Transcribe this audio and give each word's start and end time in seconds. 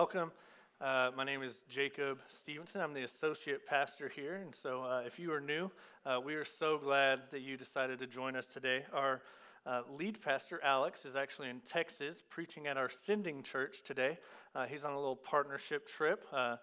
welcome. 0.00 0.32
Uh, 0.80 1.10
my 1.14 1.24
name 1.24 1.42
is 1.42 1.62
Jacob 1.68 2.20
Stevenson. 2.26 2.80
I'm 2.80 2.94
the 2.94 3.02
associate 3.02 3.66
pastor 3.66 4.08
here. 4.08 4.36
And 4.36 4.54
so, 4.54 4.82
uh, 4.82 5.02
if 5.04 5.18
you 5.18 5.30
are 5.30 5.42
new, 5.42 5.70
uh, 6.06 6.18
we 6.24 6.36
are 6.36 6.44
so 6.46 6.78
glad 6.78 7.20
that 7.32 7.42
you 7.42 7.58
decided 7.58 7.98
to 7.98 8.06
join 8.06 8.34
us 8.34 8.46
today. 8.46 8.86
Our 8.94 9.20
uh, 9.66 9.82
lead 9.98 10.22
pastor, 10.22 10.58
Alex, 10.64 11.04
is 11.04 11.16
actually 11.16 11.50
in 11.50 11.60
Texas 11.68 12.22
preaching 12.30 12.66
at 12.66 12.78
our 12.78 12.88
sending 12.88 13.42
church 13.42 13.82
today. 13.84 14.16
Uh, 14.54 14.64
he's 14.64 14.84
on 14.84 14.92
a 14.94 14.96
little 14.96 15.16
partnership 15.16 15.86
trip 15.86 16.24
uh, 16.32 16.56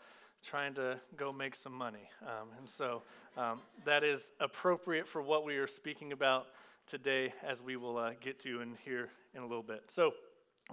trying 0.43 0.73
to 0.73 0.97
go 1.15 1.31
make 1.31 1.53
some 1.53 1.73
money. 1.73 2.09
Um, 2.23 2.47
and 2.57 2.67
so, 2.67 3.03
um, 3.37 3.59
that 3.85 4.03
is 4.03 4.31
appropriate 4.39 5.07
for 5.07 5.21
what 5.21 5.45
we 5.45 5.57
are 5.57 5.67
speaking 5.67 6.11
about 6.11 6.47
today, 6.87 7.31
as 7.45 7.61
we 7.61 7.75
will 7.75 8.11
get 8.19 8.39
to 8.39 8.61
and 8.61 8.77
hear 8.83 9.09
in 9.35 9.43
a 9.43 9.45
little 9.45 9.61
bit. 9.61 9.83
So, 9.93 10.13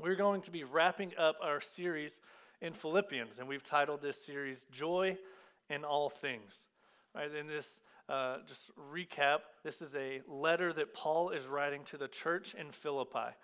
we're 0.02 0.16
going 0.16 0.40
to 0.40 0.50
be 0.50 0.64
wrapping 0.64 1.12
up 1.18 1.36
our 1.42 1.60
series 1.60 2.18
in 2.64 2.72
Philippians, 2.72 3.38
and 3.38 3.46
we've 3.46 3.62
titled 3.62 4.00
this 4.00 4.16
series 4.24 4.64
Joy 4.72 5.18
in 5.68 5.84
All 5.84 6.08
Things. 6.08 6.54
Right, 7.14 7.30
in 7.32 7.46
this, 7.46 7.80
uh, 8.08 8.38
just 8.48 8.70
recap, 8.90 9.40
this 9.62 9.82
is 9.82 9.94
a 9.94 10.22
letter 10.26 10.72
that 10.72 10.94
Paul 10.94 11.28
is 11.28 11.44
writing 11.44 11.82
to 11.90 11.98
the 11.98 12.08
church 12.08 12.54
in 12.58 12.72
Philippi. 12.72 13.36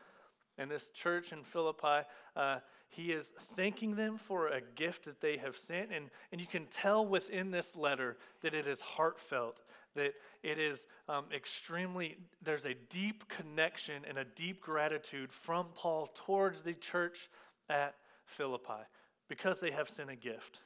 And 0.56 0.70
this 0.70 0.88
church 0.94 1.32
in 1.32 1.42
Philippi, 1.44 2.06
uh, 2.34 2.60
he 2.88 3.12
is 3.12 3.32
thanking 3.56 3.94
them 3.94 4.16
for 4.16 4.48
a 4.48 4.62
gift 4.74 5.04
that 5.04 5.20
they 5.20 5.36
have 5.36 5.54
sent. 5.54 5.92
And, 5.92 6.08
and 6.32 6.40
you 6.40 6.46
can 6.46 6.64
tell 6.66 7.06
within 7.06 7.50
this 7.50 7.76
letter 7.76 8.16
that 8.40 8.54
it 8.54 8.66
is 8.66 8.80
heartfelt, 8.80 9.60
that 9.96 10.14
it 10.42 10.58
is 10.58 10.86
um, 11.10 11.26
extremely, 11.34 12.16
there's 12.42 12.64
a 12.64 12.74
deep 12.88 13.28
connection 13.28 14.02
and 14.08 14.16
a 14.16 14.24
deep 14.24 14.62
gratitude 14.62 15.30
from 15.30 15.66
Paul 15.74 16.08
towards 16.14 16.62
the 16.62 16.72
church 16.72 17.28
at 17.68 17.94
Philippi 18.24 18.82
because 19.30 19.60
they 19.60 19.70
have 19.70 19.88
sent 19.88 20.10
a 20.10 20.16
gift. 20.16 20.58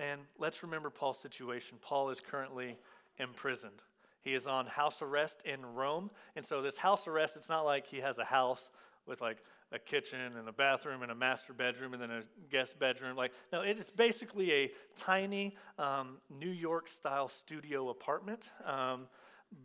And 0.00 0.22
let's 0.38 0.64
remember 0.64 0.90
Paul's 0.90 1.20
situation. 1.20 1.78
Paul 1.80 2.10
is 2.10 2.18
currently 2.18 2.78
imprisoned. 3.18 3.82
He 4.22 4.32
is 4.34 4.46
on 4.46 4.66
house 4.66 5.02
arrest 5.02 5.42
in 5.44 5.64
Rome. 5.64 6.10
And 6.34 6.44
so, 6.44 6.62
this 6.62 6.78
house 6.78 7.06
arrest, 7.06 7.36
it's 7.36 7.50
not 7.50 7.64
like 7.64 7.86
he 7.86 7.98
has 7.98 8.18
a 8.18 8.24
house 8.24 8.70
with 9.06 9.20
like 9.20 9.44
a 9.70 9.78
kitchen 9.78 10.18
and 10.38 10.48
a 10.48 10.52
bathroom 10.52 11.02
and 11.02 11.12
a 11.12 11.14
master 11.14 11.52
bedroom 11.52 11.92
and 11.92 12.02
then 12.02 12.10
a 12.10 12.22
guest 12.50 12.78
bedroom. 12.78 13.16
Like, 13.16 13.32
no, 13.52 13.60
it 13.60 13.78
is 13.78 13.90
basically 13.90 14.50
a 14.52 14.72
tiny 14.96 15.54
um, 15.78 16.16
New 16.30 16.50
York 16.50 16.88
style 16.88 17.28
studio 17.28 17.90
apartment, 17.90 18.48
um, 18.64 19.08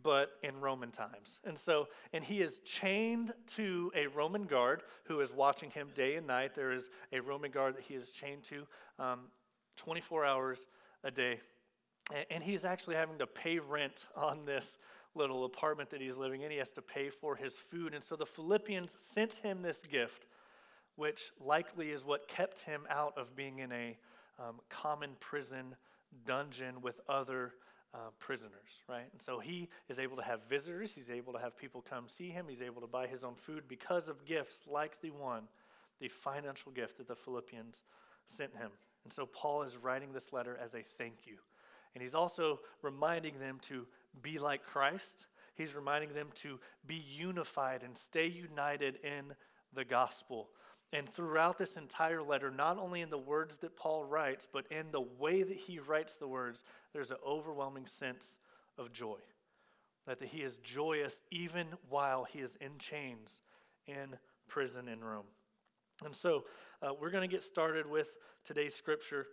but 0.02 0.32
in 0.42 0.60
Roman 0.60 0.90
times. 0.90 1.40
And 1.44 1.58
so, 1.58 1.88
and 2.12 2.22
he 2.24 2.40
is 2.40 2.60
chained 2.64 3.32
to 3.56 3.92
a 3.94 4.06
Roman 4.06 4.44
guard 4.44 4.82
who 5.04 5.20
is 5.20 5.32
watching 5.32 5.70
him 5.70 5.88
day 5.94 6.16
and 6.16 6.26
night. 6.26 6.54
There 6.54 6.72
is 6.72 6.90
a 7.12 7.20
Roman 7.20 7.50
guard 7.50 7.76
that 7.76 7.82
he 7.82 7.94
is 7.94 8.10
chained 8.10 8.44
to 8.44 8.66
um, 8.98 9.20
24 9.76 10.24
hours 10.24 10.66
a 11.04 11.10
day. 11.10 11.40
And, 12.14 12.26
and 12.30 12.42
he 12.42 12.54
is 12.54 12.64
actually 12.64 12.96
having 12.96 13.18
to 13.18 13.26
pay 13.26 13.58
rent 13.58 14.06
on 14.16 14.44
this 14.44 14.76
little 15.14 15.44
apartment 15.44 15.90
that 15.90 16.00
he's 16.00 16.16
living 16.16 16.42
in. 16.42 16.50
He 16.50 16.58
has 16.58 16.70
to 16.72 16.82
pay 16.82 17.10
for 17.10 17.34
his 17.34 17.54
food. 17.54 17.94
And 17.94 18.02
so 18.02 18.16
the 18.16 18.26
Philippians 18.26 18.96
sent 19.12 19.34
him 19.34 19.62
this 19.62 19.80
gift, 19.90 20.26
which 20.96 21.32
likely 21.44 21.90
is 21.90 22.04
what 22.04 22.28
kept 22.28 22.60
him 22.60 22.82
out 22.88 23.14
of 23.16 23.34
being 23.34 23.58
in 23.58 23.72
a 23.72 23.96
um, 24.38 24.56
common 24.68 25.10
prison 25.20 25.74
dungeon 26.26 26.80
with 26.80 27.00
other 27.08 27.54
uh, 27.94 28.10
prisoners, 28.18 28.82
right? 28.88 29.06
And 29.12 29.20
so 29.20 29.38
he 29.38 29.68
is 29.88 29.98
able 29.98 30.16
to 30.16 30.22
have 30.22 30.40
visitors. 30.48 30.92
He's 30.94 31.10
able 31.10 31.32
to 31.32 31.38
have 31.38 31.56
people 31.56 31.84
come 31.88 32.04
see 32.08 32.30
him. 32.30 32.46
He's 32.48 32.62
able 32.62 32.80
to 32.80 32.86
buy 32.86 33.06
his 33.06 33.24
own 33.24 33.34
food 33.34 33.64
because 33.68 34.08
of 34.08 34.24
gifts 34.24 34.60
like 34.70 35.00
the 35.00 35.10
one, 35.10 35.42
the 36.00 36.08
financial 36.08 36.72
gift 36.72 36.98
that 36.98 37.08
the 37.08 37.16
Philippians 37.16 37.82
sent 38.26 38.54
him. 38.56 38.70
And 39.04 39.12
so 39.12 39.26
Paul 39.26 39.62
is 39.62 39.76
writing 39.76 40.12
this 40.12 40.32
letter 40.32 40.58
as 40.62 40.74
a 40.74 40.84
thank 40.98 41.26
you. 41.26 41.36
And 41.94 42.02
he's 42.02 42.14
also 42.14 42.60
reminding 42.82 43.38
them 43.40 43.58
to 43.62 43.86
be 44.22 44.38
like 44.38 44.64
Christ. 44.64 45.26
He's 45.56 45.74
reminding 45.74 46.14
them 46.14 46.28
to 46.36 46.58
be 46.86 46.94
unified 46.94 47.82
and 47.82 47.96
stay 47.96 48.26
united 48.26 48.98
in 49.02 49.34
the 49.74 49.84
gospel. 49.84 50.48
And 50.92 51.12
throughout 51.14 51.56
this 51.56 51.76
entire 51.76 52.22
letter, 52.22 52.50
not 52.50 52.78
only 52.78 53.00
in 53.00 53.10
the 53.10 53.18
words 53.18 53.56
that 53.58 53.76
Paul 53.76 54.04
writes, 54.04 54.48
but 54.52 54.66
in 54.72 54.90
the 54.90 55.04
way 55.18 55.42
that 55.42 55.56
he 55.56 55.78
writes 55.78 56.14
the 56.14 56.26
words, 56.26 56.64
there's 56.92 57.12
an 57.12 57.18
overwhelming 57.26 57.86
sense 57.86 58.34
of 58.76 58.92
joy. 58.92 59.18
That 60.06 60.20
he 60.22 60.38
is 60.38 60.56
joyous 60.56 61.22
even 61.30 61.66
while 61.88 62.24
he 62.24 62.40
is 62.40 62.56
in 62.60 62.78
chains 62.78 63.42
in 63.86 64.16
prison 64.48 64.88
in 64.88 65.00
Rome. 65.00 65.26
And 66.04 66.14
so 66.14 66.44
uh, 66.82 66.90
we're 66.98 67.10
going 67.10 67.28
to 67.28 67.32
get 67.32 67.44
started 67.44 67.86
with 67.86 68.16
today's 68.44 68.74
scripture 68.74 69.26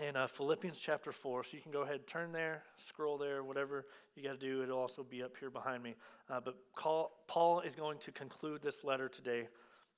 in 0.00 0.16
uh, 0.16 0.26
Philippians 0.26 0.78
chapter 0.78 1.12
4. 1.12 1.44
So 1.44 1.56
you 1.56 1.62
can 1.62 1.72
go 1.72 1.82
ahead, 1.82 2.06
turn 2.06 2.30
there, 2.30 2.62
scroll 2.76 3.18
there, 3.18 3.42
whatever 3.42 3.86
you 4.14 4.22
got 4.22 4.38
to 4.38 4.46
do. 4.46 4.62
It'll 4.62 4.78
also 4.78 5.02
be 5.02 5.22
up 5.22 5.36
here 5.38 5.50
behind 5.50 5.82
me. 5.82 5.94
Uh, 6.30 6.40
but 6.44 6.56
call, 6.76 7.24
Paul 7.26 7.60
is 7.60 7.74
going 7.74 7.98
to 7.98 8.12
conclude 8.12 8.62
this 8.62 8.84
letter 8.84 9.08
today. 9.08 9.48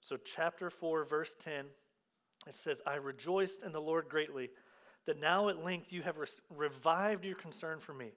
So, 0.01 0.17
chapter 0.17 0.71
4, 0.71 1.05
verse 1.05 1.37
10, 1.39 1.67
it 2.47 2.57
says, 2.57 2.81
I 2.87 2.95
rejoiced 2.95 3.63
in 3.63 3.73
the 3.73 3.81
Lord 3.81 4.09
greatly 4.09 4.51
that 5.07 5.21
now 5.21 5.49
at 5.49 5.65
length 5.65 5.93
you 5.93 6.03
have 6.03 6.19
re- 6.19 6.27
revived 6.55 7.25
your 7.25 7.37
concern 7.37 7.81
for 7.81 7.93
me. 7.93 8.13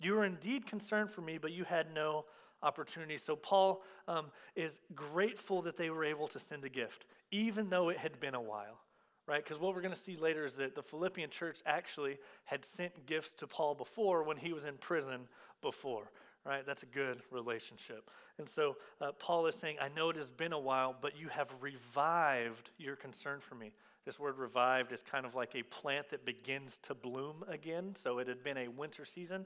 You 0.00 0.14
were 0.14 0.24
indeed 0.24 0.66
concerned 0.66 1.10
for 1.10 1.20
me, 1.20 1.38
but 1.38 1.52
you 1.52 1.64
had 1.64 1.92
no 1.94 2.24
opportunity. 2.62 3.18
So, 3.18 3.36
Paul 3.36 3.82
um, 4.08 4.26
is 4.54 4.80
grateful 4.94 5.62
that 5.62 5.76
they 5.76 5.90
were 5.90 6.04
able 6.04 6.28
to 6.28 6.38
send 6.40 6.64
a 6.64 6.70
gift, 6.70 7.04
even 7.30 7.68
though 7.68 7.90
it 7.90 7.98
had 7.98 8.18
been 8.20 8.34
a 8.34 8.40
while 8.40 8.80
right? 9.26 9.42
Because 9.42 9.60
what 9.60 9.74
we're 9.74 9.82
going 9.82 9.94
to 9.94 10.00
see 10.00 10.16
later 10.16 10.46
is 10.46 10.54
that 10.54 10.74
the 10.74 10.82
Philippian 10.82 11.30
church 11.30 11.58
actually 11.66 12.18
had 12.44 12.64
sent 12.64 13.06
gifts 13.06 13.34
to 13.34 13.46
Paul 13.46 13.74
before 13.74 14.22
when 14.22 14.36
he 14.36 14.52
was 14.52 14.64
in 14.64 14.74
prison 14.78 15.22
before, 15.62 16.10
right? 16.46 16.64
That's 16.64 16.82
a 16.82 16.86
good 16.86 17.20
relationship. 17.30 18.10
And 18.38 18.48
so 18.48 18.76
uh, 19.00 19.12
Paul 19.18 19.46
is 19.46 19.54
saying, 19.54 19.76
I 19.80 19.88
know 19.88 20.10
it 20.10 20.16
has 20.16 20.30
been 20.30 20.52
a 20.52 20.58
while, 20.58 20.94
but 21.00 21.18
you 21.18 21.28
have 21.28 21.48
revived 21.60 22.70
your 22.78 22.96
concern 22.96 23.40
for 23.40 23.54
me. 23.54 23.72
This 24.04 24.20
word 24.20 24.38
revived 24.38 24.92
is 24.92 25.02
kind 25.02 25.26
of 25.26 25.34
like 25.34 25.54
a 25.56 25.64
plant 25.64 26.10
that 26.10 26.24
begins 26.24 26.78
to 26.84 26.94
bloom 26.94 27.44
again. 27.48 27.94
So 27.96 28.18
it 28.18 28.28
had 28.28 28.44
been 28.44 28.56
a 28.56 28.68
winter 28.68 29.04
season, 29.04 29.44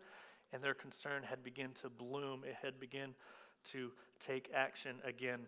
and 0.52 0.62
their 0.62 0.74
concern 0.74 1.22
had 1.22 1.42
begun 1.42 1.70
to 1.82 1.88
bloom. 1.88 2.42
It 2.46 2.56
had 2.60 2.78
begun 2.78 3.14
to 3.72 3.90
take 4.24 4.50
action 4.54 4.96
again. 5.04 5.40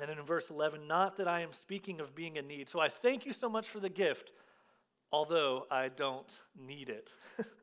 And 0.00 0.08
then 0.08 0.18
in 0.18 0.24
verse 0.24 0.50
11, 0.50 0.88
not 0.88 1.16
that 1.16 1.28
I 1.28 1.42
am 1.42 1.52
speaking 1.52 2.00
of 2.00 2.14
being 2.14 2.36
in 2.36 2.48
need. 2.48 2.68
So 2.68 2.80
I 2.80 2.88
thank 2.88 3.26
you 3.26 3.32
so 3.32 3.48
much 3.48 3.68
for 3.68 3.78
the 3.78 3.90
gift, 3.90 4.32
although 5.12 5.66
I 5.70 5.88
don't 5.88 6.30
need 6.58 6.88
it. 6.88 7.14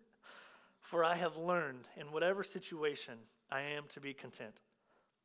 for 0.90 1.04
I 1.04 1.16
have 1.16 1.38
learned 1.38 1.88
in 1.98 2.12
whatever 2.12 2.44
situation 2.44 3.14
I 3.52 3.62
am 3.62 3.84
to 3.90 4.00
be 4.00 4.14
content. 4.14 4.56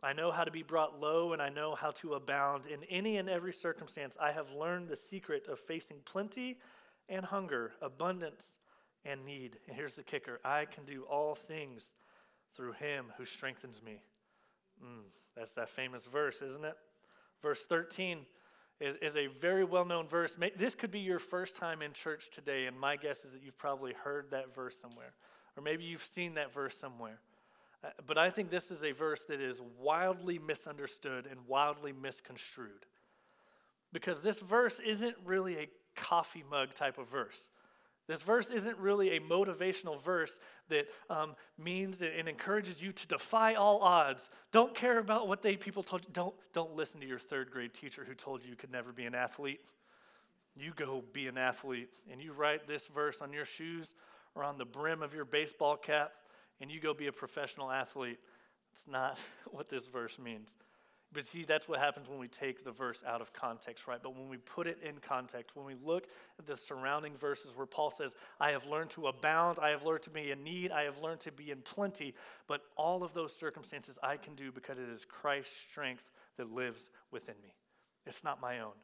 I 0.03 0.13
know 0.13 0.31
how 0.31 0.45
to 0.45 0.51
be 0.51 0.63
brought 0.63 1.01
low 1.01 1.33
and 1.33 1.41
I 1.41 1.49
know 1.49 1.75
how 1.75 1.91
to 1.93 2.15
abound. 2.15 2.67
In 2.67 2.85
any 2.91 3.17
and 3.17 3.31
every 3.31 3.55
circumstance, 3.55 4.15
I 4.21 4.31
have 4.33 4.51
learned 4.51 4.89
the 4.89 4.97
secret 4.97 5.49
of 5.49 5.59
facing 5.59 5.97
plenty 6.05 6.59
and 7.09 7.25
hunger, 7.25 7.73
abundance 7.81 8.61
and 9.07 9.25
need. 9.25 9.57
And 9.67 9.75
here's 9.75 9.95
the 9.95 10.03
kicker 10.03 10.39
I 10.45 10.67
can 10.67 10.85
do 10.85 11.05
all 11.05 11.35
things 11.35 11.93
through 12.55 12.73
him 12.73 13.07
who 13.17 13.25
strengthens 13.25 13.83
me. 13.83 14.01
Mm, 14.85 15.05
that's 15.35 15.55
that 15.55 15.71
famous 15.71 16.05
verse, 16.05 16.43
isn't 16.43 16.65
it? 16.65 16.77
Verse 17.41 17.65
13 17.65 18.19
is, 18.81 18.97
is 19.01 19.17
a 19.17 19.29
very 19.29 19.65
well 19.65 19.87
known 19.87 20.09
verse. 20.09 20.37
This 20.59 20.75
could 20.75 20.91
be 20.91 21.01
your 21.01 21.19
first 21.19 21.57
time 21.57 21.81
in 21.81 21.93
church 21.93 22.29
today, 22.31 22.67
and 22.67 22.79
my 22.79 22.97
guess 22.97 23.25
is 23.25 23.33
that 23.33 23.43
you've 23.43 23.59
probably 23.59 23.95
heard 23.95 24.27
that 24.31 24.55
verse 24.55 24.77
somewhere, 24.81 25.15
or 25.57 25.63
maybe 25.63 25.85
you've 25.85 26.07
seen 26.15 26.35
that 26.35 26.53
verse 26.53 26.77
somewhere. 26.77 27.19
Uh, 27.83 27.89
but 28.07 28.19
I 28.19 28.31
think 28.31 28.51
this 28.51 28.71
is 28.71 28.83
a 28.83 28.93
verse 28.93 29.23
that 29.29 29.41
is 29.41 29.61
wildly 29.81 30.39
misunderstood 30.39 31.27
and 31.31 31.39
wildly 31.47 31.93
misconstrued. 31.93 32.87
Because 33.93 34.23
this 34.23 34.41
verse 34.41 34.81
isn't 34.85 35.17
really 35.25 35.57
a 35.59 35.69
coffee 35.95 36.45
mug 36.51 36.75
type 36.75 36.99
of 36.99 37.09
verse. 37.09 37.51
This 38.07 38.23
verse 38.23 38.51
isn't 38.51 38.77
really 38.79 39.17
a 39.17 39.21
motivational 39.21 40.03
verse 40.03 40.39
that 40.69 40.87
um, 41.09 41.35
means 41.57 42.03
and 42.03 42.29
encourages 42.29 42.83
you 42.83 42.93
to 42.93 43.07
defy 43.07 43.55
all 43.55 43.81
odds. 43.81 44.29
Don't 44.53 44.75
care 44.75 44.99
about 44.99 45.27
what 45.27 45.41
they 45.41 45.57
people 45.57 45.83
told 45.83 46.05
you. 46.05 46.11
Don't, 46.13 46.35
don't 46.53 46.77
listen 46.77 47.01
to 47.01 47.07
your 47.07 47.19
third 47.19 47.51
grade 47.51 47.73
teacher 47.73 48.05
who 48.07 48.15
told 48.15 48.43
you 48.43 48.51
you 48.51 48.57
could 48.57 48.73
never 48.73 48.93
be 48.93 49.07
an 49.07 49.15
athlete. 49.15 49.71
You 50.55 50.73
go 50.77 51.03
be 51.15 51.29
an 51.29 51.39
athlete. 51.39 51.95
And 52.13 52.21
you 52.21 52.33
write 52.33 52.69
this 52.69 52.87
verse 52.89 53.23
on 53.23 53.33
your 53.33 53.47
shoes 53.47 53.95
or 54.35 54.45
on 54.45 54.59
the 54.59 54.65
brim 54.65 55.03
of 55.03 55.15
your 55.15 55.25
baseball 55.25 55.77
cap, 55.77 56.13
and 56.61 56.71
you 56.71 56.81
go 56.81 56.95
be 56.95 57.07
a 57.07 57.13
professional 57.13 57.71
athlete. 57.71 58.19
It's 58.73 58.89
not 58.89 59.19
what 59.51 59.69
this 59.69 59.87
verse 59.87 60.19
means. 60.19 60.55
But 61.15 61.27
see, 61.27 61.45
that's 61.45 61.69
what 61.69 61.79
happens 61.79 62.09
when 62.09 62.19
we 62.19 62.27
take 62.27 62.65
the 62.65 62.73
verse 62.73 63.01
out 63.07 63.21
of 63.21 63.33
context, 63.33 63.87
right? 63.87 64.01
But 64.03 64.17
when 64.17 64.29
we 64.29 64.37
put 64.37 64.67
it 64.67 64.79
in 64.83 64.97
context, 64.99 65.55
when 65.55 65.65
we 65.65 65.77
look 65.85 66.09
at 66.41 66.47
the 66.47 66.57
surrounding 66.57 67.17
verses 67.17 67.53
where 67.55 67.67
Paul 67.67 67.93
says, 67.93 68.17
I 68.41 68.51
have 68.51 68.67
learned 68.67 68.91
to 68.91 69.07
abound, 69.07 69.61
I 69.61 69.71
have 69.71 69.85
learned 69.85 70.03
to 70.03 70.11
be 70.11 70.33
in 70.33 70.43
need, 70.43 70.73
I 70.73 70.83
have 70.83 70.99
learned 70.99 71.21
to 71.21 71.31
be 71.31 71.53
in 71.53 71.59
plenty, 71.63 72.15
but 72.49 72.63
all 72.77 73.05
of 73.05 73.15
those 73.15 73.33
circumstances 73.33 73.97
I 74.03 74.17
can 74.17 74.35
do 74.35 74.51
because 74.51 74.77
it 74.77 74.89
is 74.89 75.05
Christ's 75.05 75.55
strength 75.71 76.11
that 76.37 76.53
lives 76.53 76.89
within 77.13 77.37
me. 77.45 77.55
It's 78.07 78.25
not 78.25 78.41
my 78.41 78.59
own. 78.59 78.75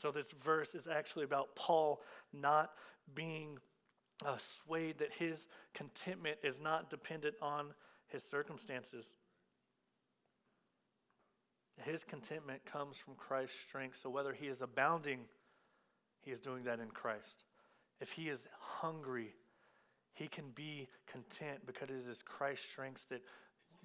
So, 0.00 0.12
this 0.12 0.30
verse 0.44 0.74
is 0.74 0.86
actually 0.86 1.24
about 1.24 1.54
Paul 1.56 2.00
not 2.32 2.70
being 3.14 3.58
uh, 4.24 4.36
swayed 4.38 4.98
that 4.98 5.12
his 5.18 5.46
contentment 5.74 6.38
is 6.42 6.58
not 6.58 6.90
dependent 6.90 7.34
on 7.42 7.66
his 8.08 8.22
circumstances. 8.22 9.06
His 11.82 12.04
contentment 12.04 12.64
comes 12.64 12.96
from 12.96 13.14
Christ's 13.16 13.56
strength. 13.68 13.98
So, 14.02 14.08
whether 14.08 14.32
he 14.32 14.46
is 14.46 14.62
abounding, 14.62 15.20
he 16.22 16.30
is 16.30 16.40
doing 16.40 16.64
that 16.64 16.80
in 16.80 16.88
Christ. 16.88 17.44
If 18.00 18.12
he 18.12 18.28
is 18.28 18.46
hungry, 18.60 19.34
he 20.14 20.28
can 20.28 20.44
be 20.54 20.88
content 21.06 21.66
because 21.66 21.90
it 21.90 22.08
is 22.08 22.22
Christ's 22.22 22.66
strength 22.66 23.04
that 23.10 23.22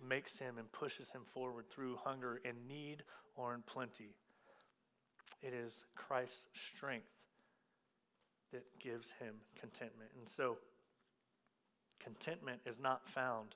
makes 0.08 0.38
him 0.38 0.58
and 0.58 0.72
pushes 0.72 1.10
him 1.10 1.22
forward 1.34 1.66
through 1.70 1.98
hunger 2.04 2.40
in 2.46 2.56
need 2.68 3.04
or 3.36 3.54
in 3.54 3.62
plenty. 3.64 4.16
It 5.42 5.54
is 5.54 5.74
Christ's 5.96 6.46
strength 6.76 7.19
that 8.52 8.66
gives 8.80 9.12
him 9.20 9.36
contentment. 9.60 10.12
And 10.18 10.28
so, 10.28 10.58
contentment 12.00 12.62
is 12.66 12.80
not 12.80 13.08
found 13.08 13.56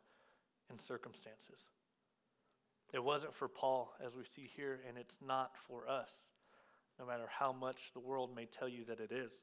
in 0.72 0.80
circumstances. 0.80 1.60
It 2.94 3.04
wasn't 3.04 3.34
for 3.34 3.48
Paul, 3.48 3.94
as 4.06 4.16
we 4.16 4.24
see 4.24 4.50
here, 4.56 4.80
and 4.88 4.98
it's 4.98 5.18
not 5.26 5.52
for 5.68 5.88
us, 5.88 6.12
no 7.00 7.06
matter 7.06 7.26
how 7.28 7.52
much 7.52 7.92
the 7.94 8.00
world 8.00 8.36
may 8.36 8.46
tell 8.46 8.68
you 8.68 8.86
that 8.86 9.00
it 9.00 9.12
is. 9.12 9.34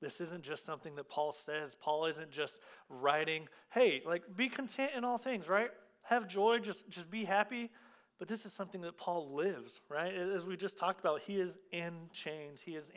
This 0.00 0.20
isn't 0.22 0.42
just 0.42 0.64
something 0.64 0.94
that 0.96 1.10
Paul 1.10 1.32
says. 1.32 1.76
Paul 1.78 2.06
isn't 2.06 2.30
just 2.30 2.58
writing, 2.88 3.48
hey, 3.70 4.02
like 4.06 4.22
be 4.34 4.48
content 4.48 4.92
in 4.96 5.04
all 5.04 5.18
things, 5.18 5.46
right? 5.46 5.70
Have 6.02 6.26
joy, 6.26 6.58
just, 6.58 6.88
just 6.88 7.10
be 7.10 7.24
happy. 7.24 7.70
But 8.18 8.28
this 8.28 8.46
is 8.46 8.52
something 8.52 8.80
that 8.82 8.96
Paul 8.96 9.34
lives, 9.34 9.80
right? 9.88 10.12
As 10.14 10.44
we 10.44 10.56
just 10.56 10.78
talked 10.78 11.00
about, 11.00 11.20
he 11.26 11.40
is 11.40 11.58
in 11.72 11.92
chains, 12.12 12.60
he 12.60 12.72
is 12.72 12.90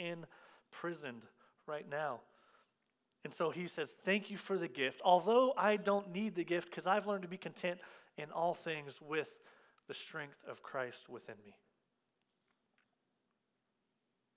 imprisoned 0.73 1.23
right 1.67 1.89
now. 1.89 2.19
And 3.23 3.33
so 3.33 3.49
he 3.49 3.67
says, 3.67 3.93
Thank 4.03 4.29
you 4.29 4.37
for 4.37 4.57
the 4.57 4.67
gift. 4.67 5.01
Although 5.03 5.53
I 5.57 5.77
don't 5.77 6.11
need 6.11 6.35
the 6.35 6.43
gift 6.43 6.69
because 6.69 6.87
I've 6.87 7.07
learned 7.07 7.21
to 7.21 7.27
be 7.27 7.37
content 7.37 7.79
in 8.17 8.31
all 8.31 8.53
things 8.53 8.99
with 9.01 9.29
the 9.87 9.93
strength 9.93 10.43
of 10.47 10.61
Christ 10.61 11.09
within 11.09 11.35
me. 11.45 11.55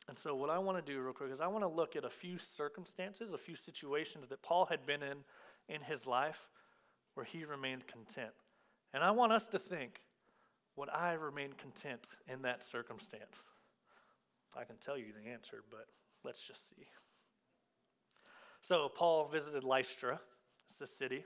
And 0.08 0.16
so, 0.16 0.36
what 0.36 0.50
I 0.50 0.58
want 0.58 0.84
to 0.84 0.92
do 0.92 1.00
real 1.00 1.12
quick 1.12 1.32
is 1.32 1.40
I 1.40 1.48
want 1.48 1.64
to 1.64 1.68
look 1.68 1.96
at 1.96 2.04
a 2.04 2.10
few 2.10 2.38
circumstances, 2.38 3.32
a 3.32 3.38
few 3.38 3.56
situations 3.56 4.28
that 4.28 4.40
Paul 4.42 4.66
had 4.66 4.86
been 4.86 5.02
in 5.02 5.18
in 5.68 5.80
his 5.80 6.06
life 6.06 6.38
where 7.14 7.26
he 7.26 7.44
remained 7.44 7.88
content. 7.88 8.34
And 8.94 9.02
I 9.02 9.10
want 9.10 9.32
us 9.32 9.46
to 9.48 9.58
think 9.58 10.00
would 10.76 10.90
I 10.90 11.14
remain 11.14 11.54
content 11.54 12.06
in 12.28 12.42
that 12.42 12.62
circumstance? 12.62 13.38
I 14.56 14.64
can 14.64 14.76
tell 14.76 14.96
you 14.96 15.06
the 15.12 15.30
answer, 15.30 15.64
but 15.70 15.86
let's 16.26 16.42
just 16.42 16.68
see. 16.68 16.86
So, 18.60 18.90
Paul 18.92 19.28
visited 19.28 19.62
Lystra, 19.62 20.20
it's 20.68 20.80
a 20.80 20.86
city, 20.86 21.24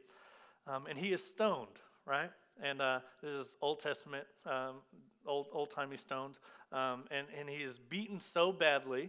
um, 0.66 0.86
and 0.86 0.98
he 0.98 1.12
is 1.12 1.24
stoned, 1.24 1.80
right? 2.06 2.30
And 2.62 2.82
uh, 2.82 3.00
this 3.22 3.30
is 3.30 3.56
Old 3.62 3.80
Testament, 3.80 4.26
um, 4.44 4.76
old 5.26 5.46
old 5.52 5.70
timey 5.70 5.96
stoned, 5.96 6.36
um, 6.70 7.04
and 7.10 7.26
and 7.38 7.48
he 7.48 7.56
is 7.56 7.78
beaten 7.78 8.20
so 8.20 8.52
badly 8.52 9.08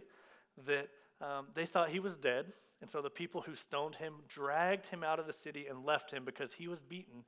that 0.66 0.88
um, 1.20 1.48
they 1.54 1.66
thought 1.66 1.90
he 1.90 2.00
was 2.00 2.16
dead, 2.16 2.46
and 2.80 2.88
so 2.88 3.02
the 3.02 3.10
people 3.10 3.42
who 3.42 3.54
stoned 3.54 3.96
him 3.96 4.14
dragged 4.28 4.86
him 4.86 5.04
out 5.04 5.18
of 5.18 5.26
the 5.26 5.32
city 5.32 5.66
and 5.68 5.84
left 5.84 6.10
him 6.10 6.24
because 6.24 6.54
he 6.54 6.68
was 6.68 6.80
beaten 6.80 7.24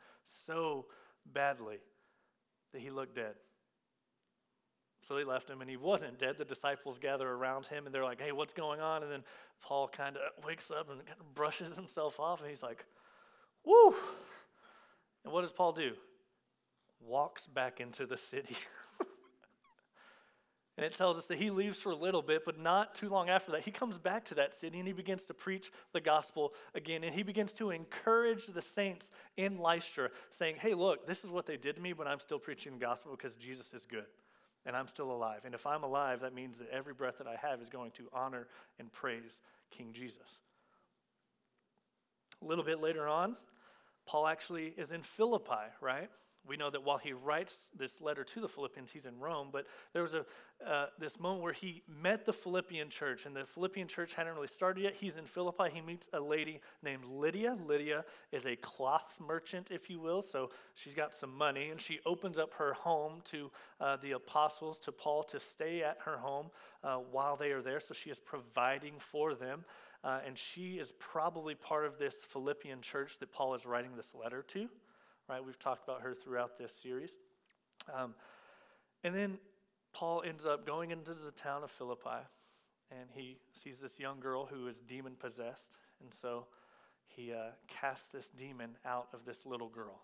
so 0.46 0.86
badly 1.26 1.80
that 2.72 2.80
he 2.80 2.88
looked 2.88 3.14
dead. 3.14 3.34
So 5.06 5.14
they 5.14 5.24
left 5.24 5.48
him 5.48 5.60
and 5.60 5.68
he 5.68 5.76
wasn't 5.76 6.18
dead. 6.18 6.36
The 6.38 6.44
disciples 6.44 6.98
gather 6.98 7.28
around 7.28 7.66
him 7.66 7.86
and 7.86 7.94
they're 7.94 8.04
like, 8.04 8.20
hey, 8.20 8.32
what's 8.32 8.52
going 8.52 8.80
on? 8.80 9.02
And 9.02 9.12
then 9.12 9.22
Paul 9.62 9.88
kind 9.88 10.16
of 10.16 10.44
wakes 10.44 10.70
up 10.70 10.90
and 10.90 11.04
kind 11.04 11.20
of 11.20 11.34
brushes 11.34 11.74
himself 11.76 12.18
off 12.18 12.40
and 12.40 12.48
he's 12.48 12.62
like, 12.62 12.84
woo. 13.64 13.94
And 15.24 15.32
what 15.32 15.42
does 15.42 15.52
Paul 15.52 15.72
do? 15.72 15.92
Walks 17.00 17.46
back 17.46 17.80
into 17.80 18.06
the 18.06 18.16
city. 18.16 18.56
And 20.76 20.84
it 20.84 20.94
tells 20.96 21.16
us 21.16 21.26
that 21.26 21.38
he 21.38 21.50
leaves 21.50 21.78
for 21.78 21.90
a 21.90 21.94
little 21.94 22.20
bit, 22.20 22.44
but 22.44 22.58
not 22.58 22.96
too 22.96 23.08
long 23.08 23.28
after 23.28 23.52
that. 23.52 23.60
He 23.60 23.70
comes 23.70 23.96
back 23.96 24.24
to 24.24 24.34
that 24.34 24.54
city 24.54 24.78
and 24.80 24.88
he 24.88 24.92
begins 24.92 25.22
to 25.26 25.34
preach 25.34 25.70
the 25.92 26.00
gospel 26.00 26.52
again. 26.74 27.04
And 27.04 27.14
he 27.14 27.22
begins 27.22 27.52
to 27.54 27.70
encourage 27.70 28.48
the 28.48 28.60
saints 28.60 29.12
in 29.36 29.58
Lystra, 29.58 30.08
saying, 30.30 30.56
Hey, 30.58 30.74
look, 30.74 31.06
this 31.06 31.22
is 31.22 31.30
what 31.30 31.46
they 31.46 31.56
did 31.56 31.76
to 31.76 31.80
me, 31.80 31.92
but 31.92 32.08
I'm 32.08 32.18
still 32.18 32.40
preaching 32.40 32.72
the 32.72 32.84
gospel 32.84 33.12
because 33.12 33.36
Jesus 33.36 33.72
is 33.72 33.86
good 33.86 34.06
and 34.66 34.76
I'm 34.76 34.86
still 34.86 35.10
alive. 35.10 35.40
And 35.44 35.54
if 35.54 35.66
I'm 35.66 35.82
alive, 35.82 36.20
that 36.20 36.34
means 36.34 36.56
that 36.58 36.68
every 36.70 36.94
breath 36.94 37.18
that 37.18 37.26
I 37.26 37.36
have 37.46 37.60
is 37.60 37.68
going 37.68 37.90
to 37.92 38.04
honor 38.12 38.46
and 38.78 38.92
praise 38.92 39.40
King 39.70 39.92
Jesus. 39.92 40.38
A 42.42 42.44
little 42.44 42.64
bit 42.64 42.80
later 42.80 43.06
on, 43.08 43.36
Paul 44.06 44.26
actually 44.26 44.74
is 44.76 44.92
in 44.92 45.02
Philippi, 45.02 45.70
right? 45.80 46.10
We 46.46 46.56
know 46.56 46.70
that 46.70 46.82
while 46.82 46.98
he 46.98 47.12
writes 47.12 47.54
this 47.76 48.00
letter 48.00 48.22
to 48.24 48.40
the 48.40 48.48
Philippians, 48.48 48.90
he's 48.90 49.06
in 49.06 49.18
Rome, 49.18 49.48
but 49.50 49.66
there 49.92 50.02
was 50.02 50.14
a, 50.14 50.26
uh, 50.66 50.86
this 50.98 51.18
moment 51.18 51.42
where 51.42 51.52
he 51.52 51.82
met 51.88 52.26
the 52.26 52.32
Philippian 52.32 52.90
church, 52.90 53.24
and 53.24 53.34
the 53.34 53.46
Philippian 53.46 53.88
church 53.88 54.14
hadn't 54.14 54.34
really 54.34 54.48
started 54.48 54.82
yet. 54.82 54.94
He's 54.94 55.16
in 55.16 55.24
Philippi. 55.24 55.70
He 55.72 55.80
meets 55.80 56.08
a 56.12 56.20
lady 56.20 56.60
named 56.82 57.04
Lydia. 57.04 57.56
Lydia 57.66 58.04
is 58.30 58.46
a 58.46 58.56
cloth 58.56 59.14
merchant, 59.18 59.70
if 59.70 59.88
you 59.88 59.98
will, 60.00 60.20
so 60.20 60.50
she's 60.74 60.94
got 60.94 61.14
some 61.14 61.34
money, 61.34 61.70
and 61.70 61.80
she 61.80 62.00
opens 62.04 62.38
up 62.38 62.52
her 62.54 62.74
home 62.74 63.22
to 63.30 63.50
uh, 63.80 63.96
the 64.02 64.12
apostles, 64.12 64.78
to 64.80 64.92
Paul, 64.92 65.22
to 65.24 65.40
stay 65.40 65.82
at 65.82 65.98
her 66.04 66.18
home 66.18 66.46
uh, 66.82 66.96
while 66.96 67.36
they 67.36 67.52
are 67.52 67.62
there. 67.62 67.80
So 67.80 67.94
she 67.94 68.10
is 68.10 68.18
providing 68.18 68.94
for 68.98 69.34
them. 69.34 69.64
Uh, 70.04 70.20
and 70.26 70.36
she 70.36 70.74
is 70.74 70.92
probably 70.98 71.54
part 71.54 71.86
of 71.86 71.98
this 71.98 72.14
Philippian 72.28 72.82
church 72.82 73.18
that 73.20 73.32
Paul 73.32 73.54
is 73.54 73.64
writing 73.64 73.92
this 73.96 74.14
letter 74.14 74.42
to 74.48 74.68
right? 75.28 75.44
We've 75.44 75.58
talked 75.58 75.88
about 75.88 76.02
her 76.02 76.14
throughout 76.14 76.58
this 76.58 76.72
series. 76.82 77.12
Um, 77.92 78.14
and 79.02 79.14
then 79.14 79.38
Paul 79.92 80.22
ends 80.26 80.44
up 80.44 80.66
going 80.66 80.90
into 80.90 81.14
the 81.14 81.30
town 81.30 81.62
of 81.62 81.70
Philippi, 81.70 82.26
and 82.90 83.08
he 83.12 83.38
sees 83.52 83.78
this 83.78 83.98
young 83.98 84.20
girl 84.20 84.46
who 84.46 84.66
is 84.66 84.80
demon 84.80 85.14
possessed. 85.18 85.76
And 86.02 86.12
so 86.12 86.46
he 87.06 87.32
uh, 87.32 87.50
casts 87.68 88.08
this 88.12 88.28
demon 88.28 88.76
out 88.84 89.08
of 89.12 89.24
this 89.24 89.46
little 89.46 89.68
girl. 89.68 90.02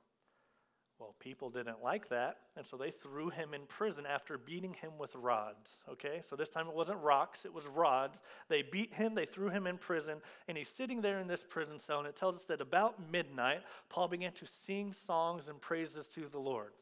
Well, 1.01 1.15
people 1.19 1.49
didn't 1.49 1.83
like 1.83 2.11
that, 2.11 2.37
and 2.59 2.67
so 2.67 2.77
they 2.77 2.91
threw 2.91 3.31
him 3.31 3.55
in 3.55 3.63
prison 3.63 4.05
after 4.05 4.37
beating 4.37 4.75
him 4.75 4.99
with 4.99 5.15
rods. 5.15 5.71
Okay, 5.89 6.21
so 6.29 6.37
this 6.37 6.51
time 6.51 6.69
it 6.69 6.75
wasn't 6.75 6.99
rocks, 6.99 7.47
it 7.47 7.55
was 7.55 7.67
rods. 7.67 8.21
They 8.51 8.61
beat 8.61 8.93
him, 8.93 9.15
they 9.15 9.25
threw 9.25 9.49
him 9.49 9.67
in 9.67 9.79
prison, 9.79 10.19
and 10.47 10.59
he's 10.59 10.69
sitting 10.69 11.01
there 11.01 11.19
in 11.19 11.27
this 11.27 11.43
prison 11.49 11.79
cell, 11.79 12.01
and 12.01 12.07
it 12.07 12.17
tells 12.17 12.37
us 12.37 12.45
that 12.45 12.61
about 12.61 13.01
midnight, 13.11 13.63
Paul 13.89 14.09
began 14.09 14.33
to 14.33 14.47
sing 14.47 14.93
songs 14.93 15.49
and 15.49 15.59
praises 15.59 16.07
to 16.09 16.29
the 16.29 16.39
Lord. 16.39 16.73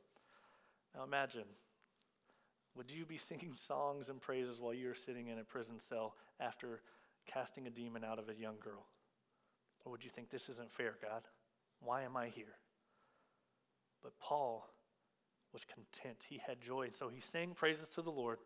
Now 0.97 1.05
imagine, 1.05 1.45
would 2.77 2.91
you 2.91 3.07
be 3.07 3.19
singing 3.19 3.55
songs 3.55 4.09
and 4.09 4.21
praises 4.21 4.59
while 4.61 4.75
you're 4.75 4.97
sitting 4.97 5.29
in 5.29 5.39
a 5.39 5.45
prison 5.45 5.79
cell 5.79 6.17
after 6.41 6.81
casting 7.25 7.69
a 7.69 7.71
demon 7.71 8.03
out 8.03 8.19
of 8.19 8.29
a 8.29 8.35
young 8.35 8.57
girl? 8.59 8.85
Or 9.85 9.93
would 9.93 10.03
you 10.03 10.11
think 10.11 10.29
this 10.29 10.49
isn't 10.49 10.73
fair, 10.73 10.97
God? 11.01 11.23
Why 11.81 12.03
am 12.03 12.17
I 12.17 12.31
here? 12.31 12.57
But 14.03 14.13
Paul 14.21 14.69
was 15.53 15.65
content. 15.65 16.25
He 16.29 16.41
had 16.45 16.61
joy. 16.61 16.89
So 16.97 17.09
he 17.09 17.21
sang 17.21 17.55
praises 17.55 17.89
to 17.91 18.03
the 18.03 18.11
Lord. 18.11 18.39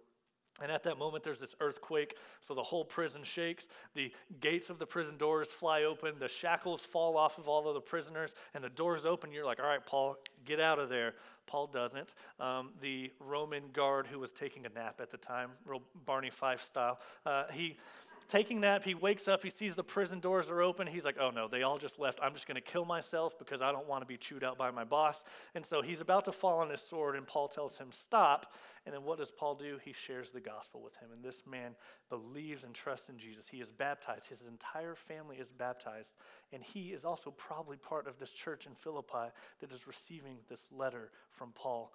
And 0.60 0.70
at 0.70 0.82
that 0.82 0.98
moment, 0.98 1.24
there's 1.24 1.40
this 1.40 1.54
earthquake. 1.60 2.16
So 2.40 2.54
the 2.54 2.62
whole 2.62 2.84
prison 2.84 3.22
shakes. 3.24 3.68
The 3.94 4.12
gates 4.40 4.68
of 4.68 4.78
the 4.78 4.86
prison 4.86 5.16
doors 5.16 5.48
fly 5.48 5.84
open. 5.84 6.14
The 6.18 6.28
shackles 6.28 6.82
fall 6.82 7.16
off 7.16 7.38
of 7.38 7.48
all 7.48 7.66
of 7.66 7.74
the 7.74 7.80
prisoners. 7.80 8.34
And 8.54 8.62
the 8.62 8.68
doors 8.68 9.06
open. 9.06 9.32
You're 9.32 9.46
like, 9.46 9.60
all 9.60 9.66
right, 9.66 9.84
Paul, 9.84 10.16
get 10.44 10.60
out 10.60 10.78
of 10.78 10.88
there. 10.90 11.14
Paul 11.46 11.68
doesn't. 11.68 12.14
Um, 12.38 12.70
the 12.80 13.10
Roman 13.18 13.64
guard 13.72 14.06
who 14.06 14.18
was 14.18 14.30
taking 14.32 14.66
a 14.66 14.68
nap 14.68 15.00
at 15.00 15.10
the 15.10 15.16
time, 15.16 15.50
real 15.64 15.82
Barney 16.04 16.30
Fife 16.30 16.64
style, 16.64 17.00
uh, 17.26 17.44
he 17.52 17.76
taking 18.32 18.60
nap, 18.60 18.82
he 18.82 18.94
wakes 18.94 19.28
up, 19.28 19.42
he 19.42 19.50
sees 19.50 19.74
the 19.74 19.84
prison 19.84 20.18
doors 20.18 20.48
are 20.48 20.62
open. 20.62 20.86
He's 20.86 21.04
like, 21.04 21.18
oh 21.20 21.28
no, 21.30 21.48
they 21.48 21.62
all 21.62 21.76
just 21.76 21.98
left. 21.98 22.18
I'm 22.22 22.32
just 22.32 22.48
going 22.48 22.54
to 22.54 22.62
kill 22.62 22.86
myself 22.86 23.38
because 23.38 23.60
I 23.60 23.70
don't 23.72 23.86
want 23.86 24.00
to 24.00 24.06
be 24.06 24.16
chewed 24.16 24.42
out 24.42 24.56
by 24.56 24.70
my 24.70 24.84
boss. 24.84 25.22
And 25.54 25.64
so 25.64 25.82
he's 25.82 26.00
about 26.00 26.24
to 26.24 26.32
fall 26.32 26.60
on 26.60 26.70
his 26.70 26.80
sword, 26.80 27.14
and 27.14 27.26
Paul 27.26 27.46
tells 27.46 27.76
him, 27.76 27.88
stop. 27.90 28.54
And 28.86 28.94
then 28.94 29.04
what 29.04 29.18
does 29.18 29.30
Paul 29.30 29.54
do? 29.54 29.78
He 29.84 29.92
shares 29.92 30.30
the 30.30 30.40
gospel 30.40 30.80
with 30.82 30.94
him. 30.94 31.10
And 31.12 31.22
this 31.22 31.42
man 31.46 31.76
believes 32.08 32.64
and 32.64 32.74
trusts 32.74 33.10
in 33.10 33.18
Jesus. 33.18 33.46
He 33.46 33.58
is 33.58 33.70
baptized, 33.70 34.26
his 34.26 34.48
entire 34.48 34.94
family 34.94 35.36
is 35.36 35.50
baptized. 35.50 36.14
And 36.54 36.62
he 36.62 36.88
is 36.88 37.04
also 37.04 37.32
probably 37.32 37.76
part 37.76 38.08
of 38.08 38.18
this 38.18 38.32
church 38.32 38.64
in 38.64 38.72
Philippi 38.76 39.30
that 39.60 39.72
is 39.72 39.86
receiving 39.86 40.38
this 40.48 40.64
letter 40.72 41.10
from 41.32 41.52
Paul 41.54 41.92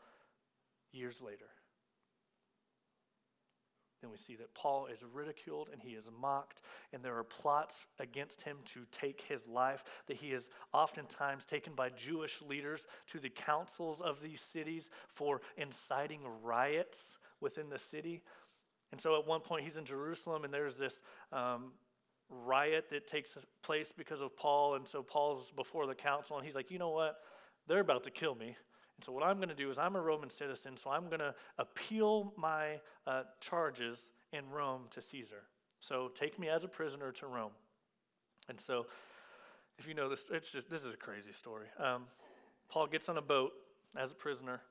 years 0.94 1.20
later 1.20 1.48
then 4.02 4.12
we 4.12 4.18
see 4.18 4.36
that 4.36 4.54
Paul 4.54 4.88
is 4.88 5.04
ridiculed 5.14 5.70
and 5.72 5.82
he 5.82 5.92
is 5.92 6.06
mocked, 6.22 6.62
and 6.94 7.04
there 7.04 7.18
are 7.18 7.24
plots 7.24 7.76
against 8.00 8.42
him 8.42 8.58
to 8.74 8.82
take 8.92 9.22
his 9.22 9.46
life, 9.48 9.84
that 10.08 10.18
he 10.18 10.28
is 10.28 10.50
oftentimes 10.74 11.46
taken 11.46 11.74
by 11.74 11.90
Jewish 11.90 12.42
leaders 12.42 12.86
to 13.12 13.20
the 13.20 13.30
councils 13.30 14.02
of 14.02 14.22
these 14.22 14.42
cities 14.42 14.90
for 15.16 15.42
inciting 15.58 16.22
riots 16.44 17.18
within 17.42 17.70
the 17.70 17.80
city. 17.80 18.22
And 18.92 19.02
so 19.02 19.20
at 19.20 19.28
one 19.28 19.42
point 19.42 19.64
he's 19.64 19.78
in 19.78 19.86
Jerusalem, 19.86 20.44
and 20.44 20.54
there's 20.54 20.78
this 20.78 21.02
um, 21.32 21.72
riot 22.30 22.86
that 22.92 23.08
takes 23.08 23.38
place 23.64 23.92
because 23.96 24.22
of 24.22 24.36
Paul. 24.38 24.76
And 24.76 24.88
so 24.88 25.02
Paul's 25.02 25.52
before 25.56 25.88
the 25.88 25.96
council, 25.96 26.38
and 26.38 26.46
he's 26.46 26.56
like, 26.56 26.72
you 26.72 26.80
know 26.80 26.92
what? 26.92 27.18
They're 27.68 27.80
about 27.80 28.04
to 28.04 28.12
kill 28.12 28.36
me. 28.36 28.56
And 28.98 29.06
so 29.06 29.12
what 29.12 29.24
I'm 29.24 29.38
going 29.38 29.50
to 29.50 29.56
do 29.56 29.70
is 29.72 29.78
I'm 29.78 29.96
a 29.96 30.02
Roman 30.02 30.30
citizen, 30.30 30.76
so 30.76 30.90
I'm 30.90 31.08
going 31.08 31.20
to 31.20 31.34
appeal 31.58 32.34
my 32.36 32.80
uh, 33.06 33.24
charges 33.40 34.00
in 34.34 34.50
Rome 34.50 34.84
to 34.92 35.02
Caesar. 35.02 35.44
So 35.80 36.12
take 36.16 36.40
me 36.40 36.50
as 36.50 36.64
a 36.64 36.68
prisoner 36.68 37.12
to 37.14 37.28
Rome. 37.28 37.52
And 38.50 38.60
so, 38.60 38.88
if 39.78 39.88
you 39.88 39.94
know 39.94 40.10
this, 40.10 40.26
it's 40.32 40.52
just 40.52 40.70
this 40.70 40.84
is 40.84 40.94
a 40.94 40.98
crazy 40.98 41.34
story. 41.34 41.68
Um, 41.78 42.06
Paul 42.70 42.88
gets 42.88 43.10
on 43.10 43.18
a 43.18 43.22
boat 43.22 43.52
as 43.96 44.12
a 44.12 44.16
prisoner 44.16 44.62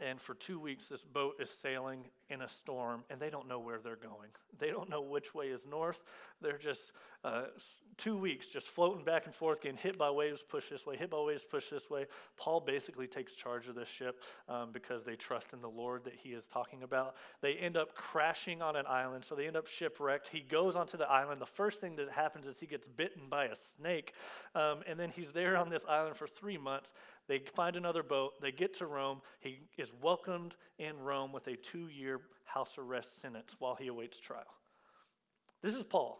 and 0.00 0.20
for 0.20 0.34
two 0.34 0.60
weeks, 0.60 0.86
this 0.86 1.02
boat 1.02 1.36
is 1.40 1.50
sailing 1.50 2.04
in 2.30 2.42
a 2.42 2.48
storm, 2.48 3.04
and 3.10 3.20
they 3.20 3.30
don't 3.30 3.48
know 3.48 3.58
where 3.58 3.78
they're 3.78 3.96
going. 3.96 4.30
They 4.58 4.70
don't 4.70 4.90
know 4.90 5.02
which 5.02 5.36
way 5.36 5.46
is 5.46 5.66
north. 5.66 6.00
They're 6.42 6.58
just 6.58 6.90
uh, 7.22 7.44
two 7.96 8.16
weeks 8.16 8.48
just 8.48 8.66
floating 8.66 9.04
back 9.04 9.26
and 9.26 9.34
forth, 9.34 9.60
getting 9.60 9.78
hit 9.78 9.96
by 9.96 10.10
waves, 10.10 10.42
pushed 10.42 10.70
this 10.70 10.84
way, 10.84 10.96
hit 10.96 11.10
by 11.10 11.20
waves, 11.20 11.44
push 11.48 11.70
this 11.70 11.88
way. 11.88 12.06
Paul 12.36 12.58
basically 12.58 13.06
takes 13.06 13.36
charge 13.36 13.68
of 13.68 13.76
this 13.76 13.88
ship 13.88 14.20
um, 14.48 14.70
because 14.72 15.04
they 15.04 15.14
trust 15.14 15.52
in 15.52 15.60
the 15.60 15.68
Lord 15.68 16.02
that 16.04 16.14
he 16.14 16.30
is 16.30 16.48
talking 16.48 16.82
about. 16.82 17.14
They 17.40 17.54
end 17.54 17.76
up 17.76 17.94
crashing 17.94 18.60
on 18.62 18.74
an 18.74 18.84
island, 18.88 19.24
so 19.24 19.36
they 19.36 19.46
end 19.46 19.56
up 19.56 19.68
shipwrecked. 19.68 20.26
He 20.26 20.40
goes 20.40 20.74
onto 20.74 20.96
the 20.96 21.08
island. 21.08 21.40
The 21.40 21.46
first 21.46 21.80
thing 21.80 21.94
that 21.96 22.10
happens 22.10 22.48
is 22.48 22.58
he 22.58 22.66
gets 22.66 22.84
bitten 22.84 23.22
by 23.30 23.44
a 23.44 23.54
snake, 23.54 24.14
um, 24.56 24.80
and 24.88 24.98
then 24.98 25.10
he's 25.10 25.30
there 25.30 25.56
on 25.56 25.68
this 25.68 25.86
island 25.86 26.16
for 26.16 26.26
three 26.26 26.58
months. 26.58 26.92
They 27.28 27.40
find 27.54 27.76
another 27.76 28.02
boat. 28.02 28.40
They 28.40 28.50
get 28.50 28.74
to 28.78 28.86
Rome. 28.86 29.20
He 29.38 29.60
is 29.76 29.92
welcomed 30.02 30.56
in 30.78 30.98
Rome 30.98 31.30
with 31.32 31.46
a 31.46 31.56
two 31.56 31.88
year 31.88 32.17
house 32.58 32.76
arrest 32.76 33.22
sentence 33.22 33.54
while 33.60 33.76
he 33.76 33.86
awaits 33.86 34.18
trial. 34.18 34.56
This 35.62 35.76
is 35.76 35.84
Paul. 35.84 36.18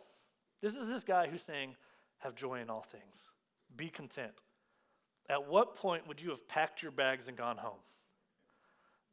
This 0.62 0.76
is 0.76 0.88
this 0.88 1.02
guy 1.02 1.26
who's 1.26 1.42
saying, 1.42 1.74
Have 2.18 2.36
joy 2.36 2.60
in 2.60 2.70
all 2.70 2.86
things, 2.92 3.28
be 3.76 3.88
content. 3.88 4.42
At 5.28 5.48
what 5.48 5.74
point 5.74 6.06
would 6.06 6.20
you 6.20 6.30
have 6.30 6.46
packed 6.46 6.80
your 6.80 6.92
bags 6.92 7.26
and 7.26 7.36
gone 7.36 7.56
home? 7.56 7.80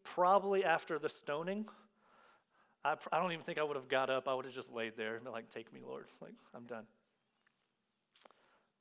Probably 0.03 0.63
after 0.63 0.99
the 0.99 1.09
stoning. 1.09 1.65
I, 2.85 2.95
I 3.11 3.19
don't 3.19 3.31
even 3.31 3.43
think 3.43 3.57
I 3.57 3.63
would 3.63 3.75
have 3.75 3.89
got 3.89 4.11
up. 4.11 4.27
I 4.27 4.35
would 4.35 4.45
have 4.45 4.53
just 4.53 4.71
laid 4.71 4.95
there 4.95 5.15
and 5.15 5.25
like, 5.25 5.49
Take 5.49 5.73
me, 5.73 5.79
Lord. 5.83 6.05
Like, 6.21 6.33
I'm 6.53 6.65
done. 6.65 6.85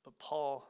But 0.03 0.17
Paul 0.19 0.67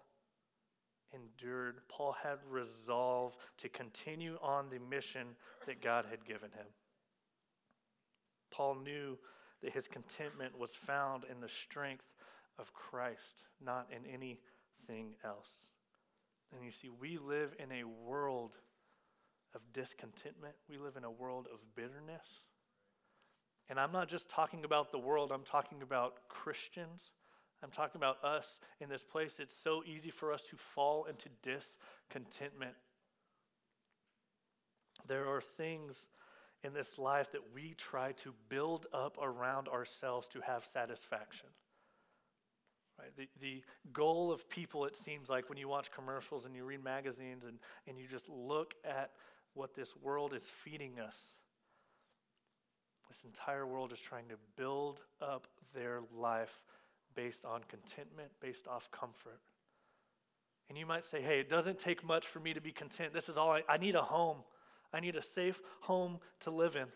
endured. 1.14 1.82
Paul 1.90 2.16
had 2.24 2.38
resolve 2.50 3.36
to 3.58 3.68
continue 3.68 4.38
on 4.42 4.70
the 4.70 4.80
mission 4.80 5.28
that 5.68 5.82
God 5.82 6.06
had 6.10 6.26
given 6.26 6.52
him. 6.52 6.68
Paul 8.56 8.76
knew 8.76 9.18
that 9.62 9.74
his 9.74 9.88
contentment 9.88 10.58
was 10.58 10.72
found 10.72 11.24
in 11.30 11.42
the 11.42 11.50
strength 11.50 12.06
of 12.60 12.74
Christ, 12.74 13.44
not 13.64 13.88
in 13.92 14.06
anything 14.12 15.14
else. 15.24 15.50
And 16.54 16.64
you 16.64 16.72
see, 16.72 16.90
we 16.90 17.18
live 17.18 17.56
in 17.60 17.72
a 17.72 17.84
world 17.84 18.52
of 19.54 19.62
discontentment, 19.74 20.54
we 20.70 20.78
live 20.78 20.98
in 20.98 21.04
a 21.04 21.12
world 21.12 21.48
of 21.52 21.60
bitterness. 21.76 22.28
And 23.70 23.80
I'm 23.80 23.92
not 23.92 24.10
just 24.10 24.30
talking 24.30 24.64
about 24.64 24.92
the 24.92 25.00
world, 25.00 25.32
I'm 25.32 25.44
talking 25.44 25.82
about 25.82 26.28
Christians 26.30 27.10
I'm 27.66 27.72
talking 27.72 28.00
about 28.00 28.24
us 28.24 28.60
in 28.80 28.90
this 28.90 29.04
place. 29.04 29.40
It's 29.40 29.56
so 29.64 29.84
easy 29.86 30.12
for 30.12 30.32
us 30.32 30.44
to 30.52 30.56
fall 30.56 31.06
into 31.06 31.30
discontentment. 31.42 32.76
There 35.08 35.28
are 35.28 35.42
things 35.42 36.06
in 36.66 36.74
this 36.74 36.98
life 36.98 37.32
that 37.32 37.54
we 37.54 37.76
try 37.78 38.12
to 38.14 38.34
build 38.50 38.88
up 38.92 39.18
around 39.22 39.68
ourselves 39.68 40.28
to 40.30 40.42
have 40.42 40.66
satisfaction. 40.74 41.48
Right? 42.98 43.16
The, 43.16 43.28
the 43.40 43.62
goal 43.94 44.32
of 44.32 44.50
people, 44.50 44.86
it 44.86 44.96
seems 44.96 45.30
like, 45.30 45.48
when 45.50 45.58
you 45.58 45.68
watch 45.68 45.92
commercials 45.92 46.46
and 46.46 46.56
you 46.56 46.64
read 46.64 46.84
magazines 46.84 47.46
and, 47.46 47.60
and 47.88 48.00
you 48.00 48.08
just 48.08 48.28
look 48.30 48.74
at 48.84 49.12
what 49.54 49.76
this 49.76 49.94
world 50.02 50.34
is 50.34 50.44
feeding 50.64 51.00
us, 51.00 51.18
this 53.10 53.24
entire 53.24 53.68
world 53.68 53.94
is 53.94 54.00
trying 54.00 54.28
to 54.30 54.36
build 54.58 55.02
up 55.22 55.48
their 55.76 56.00
life 56.18 56.64
based 57.16 57.46
on 57.46 57.62
contentment, 57.70 58.30
based 58.42 58.68
off 58.68 58.90
comfort. 58.92 59.40
And 60.68 60.78
you 60.78 60.88
might 60.88 61.04
say, 61.04 61.22
hey, 61.22 61.40
it 61.40 61.50
doesn't 61.50 61.78
take 61.78 62.04
much 62.04 62.26
for 62.26 62.40
me 62.40 62.54
to 62.54 62.62
be 62.62 62.72
content. 62.72 63.14
This 63.14 63.30
is 63.30 63.38
all 63.38 63.52
I, 63.52 63.62
I 63.70 63.78
need 63.78 63.94
a 63.94 64.02
home. 64.02 64.38
I 64.96 65.00
need 65.00 65.16
a 65.16 65.22
safe 65.22 65.62
home 65.82 66.20
to 66.42 66.52
live 66.52 66.76
in. 66.76 66.88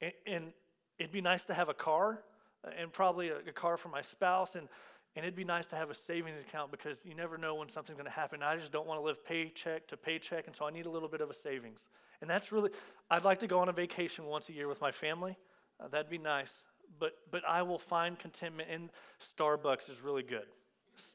And, 0.00 0.12
and 0.26 0.52
it'd 0.98 1.12
be 1.12 1.20
nice 1.20 1.44
to 1.44 1.54
have 1.54 1.68
a 1.68 1.74
car 1.74 2.22
uh, 2.66 2.70
and 2.78 2.92
probably 2.92 3.28
a, 3.28 3.38
a, 3.38 3.52
car 3.52 3.76
for 3.76 3.88
my 3.88 4.02
spouse. 4.02 4.54
And, 4.54 4.68
and 5.16 5.24
it'd 5.24 5.36
be 5.36 5.44
nice 5.44 5.66
to 5.68 5.76
have 5.76 5.90
a 5.90 5.94
savings 5.94 6.40
account 6.40 6.70
because 6.70 6.98
you 7.04 7.14
never 7.14 7.38
know 7.38 7.54
when 7.54 7.68
something's 7.68 7.96
going 7.96 8.10
to 8.10 8.12
happen. 8.12 8.42
I 8.42 8.56
just 8.56 8.72
don't 8.72 8.86
want 8.86 9.00
to 9.00 9.04
live 9.04 9.24
paycheck 9.24 9.86
to 9.88 9.96
paycheck. 9.96 10.46
And 10.46 10.54
so 10.54 10.66
I 10.66 10.70
need 10.70 10.86
a 10.86 10.90
little 10.90 11.08
bit 11.08 11.20
of 11.20 11.30
a 11.30 11.34
savings. 11.34 11.88
And 12.20 12.28
that's 12.28 12.50
really, 12.50 12.70
I'd 13.10 13.24
like 13.24 13.40
to 13.40 13.46
go 13.46 13.60
on 13.60 13.68
a 13.68 13.72
vacation 13.72 14.24
once 14.24 14.48
a 14.48 14.52
year 14.52 14.68
with 14.68 14.80
my 14.80 14.90
family. 14.90 15.36
Uh, 15.78 15.88
that'd 15.88 16.10
be 16.10 16.18
nice 16.18 16.52
but, 16.98 17.12
but 17.30 17.42
I 17.48 17.62
will 17.62 17.78
find 17.78 18.18
contentment 18.18 18.70
in 18.70 18.90
Starbucks 19.36 19.90
is 19.90 20.00
really 20.00 20.22
good. 20.22 20.46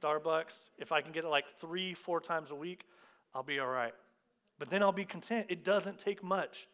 Starbucks, 0.01 0.53
if 0.77 0.91
I 0.91 1.01
can 1.01 1.11
get 1.11 1.23
it 1.23 1.29
like 1.29 1.45
three, 1.59 1.93
four 1.93 2.19
times 2.19 2.51
a 2.51 2.55
week, 2.55 2.83
I'll 3.33 3.43
be 3.43 3.59
all 3.59 3.69
right. 3.69 3.93
But 4.59 4.69
then 4.69 4.83
I'll 4.83 4.91
be 4.91 5.05
content. 5.05 5.47
It 5.49 5.63
doesn't 5.63 5.97
take 5.97 6.21
much. 6.21 6.67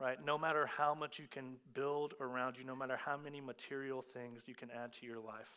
Right? 0.00 0.24
No 0.24 0.38
matter 0.38 0.64
how 0.66 0.94
much 0.94 1.18
you 1.18 1.26
can 1.28 1.56
build 1.74 2.14
around 2.20 2.56
you, 2.56 2.64
no 2.64 2.76
matter 2.76 2.96
how 2.96 3.16
many 3.16 3.40
material 3.40 4.04
things 4.14 4.42
you 4.46 4.54
can 4.54 4.70
add 4.70 4.92
to 5.00 5.06
your 5.06 5.18
life, 5.18 5.50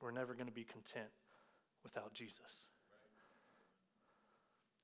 we're 0.00 0.10
never 0.10 0.32
going 0.32 0.46
to 0.46 0.52
be 0.52 0.64
content 0.64 1.10
without 1.84 2.14
Jesus. 2.14 2.66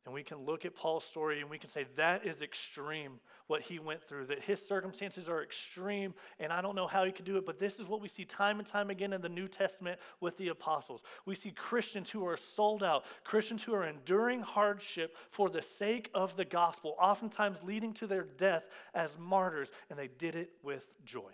And 0.05 0.13
we 0.13 0.25
can 0.25 0.39
look 0.39 0.65
at 0.65 0.75
Paul's 0.75 1.05
story 1.05 1.41
and 1.41 1.49
we 1.49 1.59
can 1.59 1.71
say 1.71 1.87
that 1.97 2.27
is 2.27 2.43
extreme 2.43 3.21
what 3.47 3.63
he 3.63 3.79
went 3.79 4.03
through, 4.03 4.27
that 4.27 4.43
his 4.43 4.61
circumstances 4.61 5.29
are 5.29 5.43
extreme, 5.43 6.13
and 6.41 6.53
I 6.53 6.61
don't 6.61 6.75
know 6.75 6.89
how 6.89 7.05
he 7.05 7.13
could 7.13 7.25
do 7.25 7.37
it, 7.37 7.47
but 7.47 7.61
this 7.61 7.79
is 7.79 7.87
what 7.87 8.01
we 8.01 8.09
see 8.09 8.25
time 8.25 8.59
and 8.59 8.67
time 8.67 8.91
again 8.91 9.13
in 9.13 9.21
the 9.21 9.29
New 9.29 9.47
Testament 9.47 10.01
with 10.21 10.37
the 10.39 10.49
apostles. 10.49 11.03
We 11.25 11.37
see 11.37 11.53
Christians 11.53 12.11
who 12.11 12.27
are 12.27 12.37
sold 12.37 12.83
out, 12.83 13.05
Christians 13.23 13.63
who 13.63 13.75
are 13.75 13.87
enduring 13.87 14.41
hardship 14.41 15.17
for 15.31 15.51
the 15.51 15.63
sake 15.63 16.11
of 16.15 16.37
the 16.37 16.45
gospel, 16.45 16.97
oftentimes 17.01 17.63
leading 17.63 17.95
to 17.95 18.09
their 18.09 18.25
death 18.25 18.65
as 18.95 19.17
martyrs, 19.19 19.71
and 19.89 19.97
they 19.97 20.09
did 20.09 20.35
it 20.35 20.51
with 20.65 20.83
joy. 21.05 21.31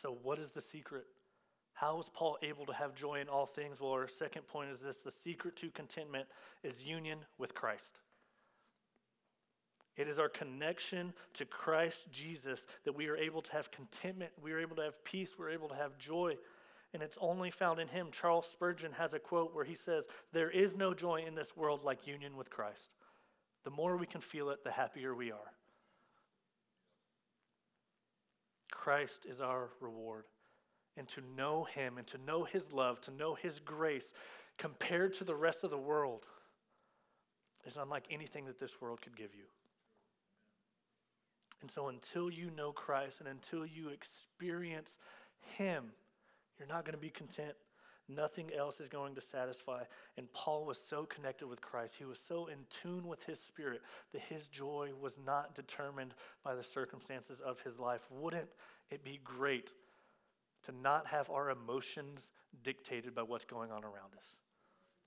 So, 0.00 0.16
what 0.22 0.38
is 0.38 0.50
the 0.50 0.60
secret? 0.60 1.06
How 1.76 1.96
was 1.98 2.08
Paul 2.08 2.38
able 2.42 2.64
to 2.64 2.72
have 2.72 2.94
joy 2.94 3.20
in 3.20 3.28
all 3.28 3.44
things? 3.44 3.80
Well, 3.80 3.92
our 3.92 4.08
second 4.08 4.46
point 4.46 4.70
is 4.70 4.80
this 4.80 4.96
the 4.96 5.10
secret 5.10 5.56
to 5.56 5.68
contentment 5.68 6.26
is 6.64 6.82
union 6.82 7.18
with 7.36 7.54
Christ. 7.54 8.00
It 9.98 10.08
is 10.08 10.18
our 10.18 10.30
connection 10.30 11.12
to 11.34 11.44
Christ 11.44 12.10
Jesus 12.10 12.66
that 12.86 12.96
we 12.96 13.08
are 13.08 13.16
able 13.16 13.42
to 13.42 13.52
have 13.52 13.70
contentment, 13.70 14.32
we 14.42 14.52
are 14.52 14.58
able 14.58 14.74
to 14.76 14.82
have 14.82 15.04
peace, 15.04 15.32
we're 15.38 15.50
able 15.50 15.68
to 15.68 15.74
have 15.74 15.98
joy. 15.98 16.36
And 16.94 17.02
it's 17.02 17.18
only 17.20 17.50
found 17.50 17.78
in 17.78 17.88
Him. 17.88 18.08
Charles 18.10 18.48
Spurgeon 18.48 18.92
has 18.92 19.12
a 19.12 19.18
quote 19.18 19.54
where 19.54 19.64
he 19.64 19.74
says, 19.74 20.06
There 20.32 20.50
is 20.50 20.76
no 20.76 20.94
joy 20.94 21.24
in 21.26 21.34
this 21.34 21.54
world 21.58 21.84
like 21.84 22.06
union 22.06 22.38
with 22.38 22.48
Christ. 22.48 22.88
The 23.64 23.70
more 23.70 23.98
we 23.98 24.06
can 24.06 24.22
feel 24.22 24.48
it, 24.48 24.64
the 24.64 24.70
happier 24.70 25.14
we 25.14 25.30
are. 25.30 25.52
Christ 28.70 29.26
is 29.28 29.42
our 29.42 29.68
reward 29.82 30.24
and 30.96 31.06
to 31.08 31.20
know 31.36 31.64
Him 31.64 31.98
and 31.98 32.06
to 32.08 32.18
know 32.18 32.44
His 32.44 32.72
love, 32.72 33.00
to 33.02 33.10
know 33.10 33.34
His 33.34 33.58
grace, 33.58 34.12
compared 34.58 35.12
to 35.14 35.24
the 35.24 35.34
rest 35.34 35.64
of 35.64 35.70
the 35.70 35.78
world, 35.78 36.24
is 37.66 37.76
unlike 37.76 38.04
anything 38.10 38.46
that 38.46 38.58
this 38.58 38.80
world 38.80 39.00
could 39.02 39.16
give 39.16 39.34
you. 39.34 39.44
And 41.62 41.70
so, 41.70 41.88
until 41.88 42.30
you 42.30 42.50
know 42.56 42.72
Christ 42.72 43.20
and 43.20 43.28
until 43.28 43.66
you 43.66 43.88
experience 43.88 44.96
Him, 45.56 45.84
you're 46.58 46.68
not 46.68 46.84
going 46.84 46.94
to 46.94 47.00
be 47.00 47.10
content. 47.10 47.54
Nothing 48.08 48.50
else 48.56 48.78
is 48.78 48.88
going 48.88 49.16
to 49.16 49.20
satisfy. 49.20 49.82
And 50.16 50.32
Paul 50.32 50.64
was 50.64 50.78
so 50.78 51.04
connected 51.06 51.48
with 51.48 51.60
Christ. 51.60 51.94
He 51.98 52.04
was 52.04 52.20
so 52.20 52.46
in 52.46 52.58
tune 52.70 53.08
with 53.08 53.22
his 53.24 53.40
spirit 53.40 53.82
that 54.12 54.22
his 54.22 54.46
joy 54.46 54.90
was 55.00 55.18
not 55.26 55.56
determined 55.56 56.14
by 56.44 56.54
the 56.54 56.62
circumstances 56.62 57.40
of 57.40 57.58
his 57.60 57.80
life. 57.80 58.02
Wouldn't 58.10 58.48
it 58.90 59.02
be 59.02 59.20
great 59.24 59.72
to 60.66 60.72
not 60.82 61.06
have 61.06 61.30
our 61.30 61.50
emotions 61.50 62.30
dictated 62.62 63.14
by 63.14 63.22
what's 63.22 63.44
going 63.44 63.70
on 63.70 63.84
around 63.84 64.12
us? 64.16 64.36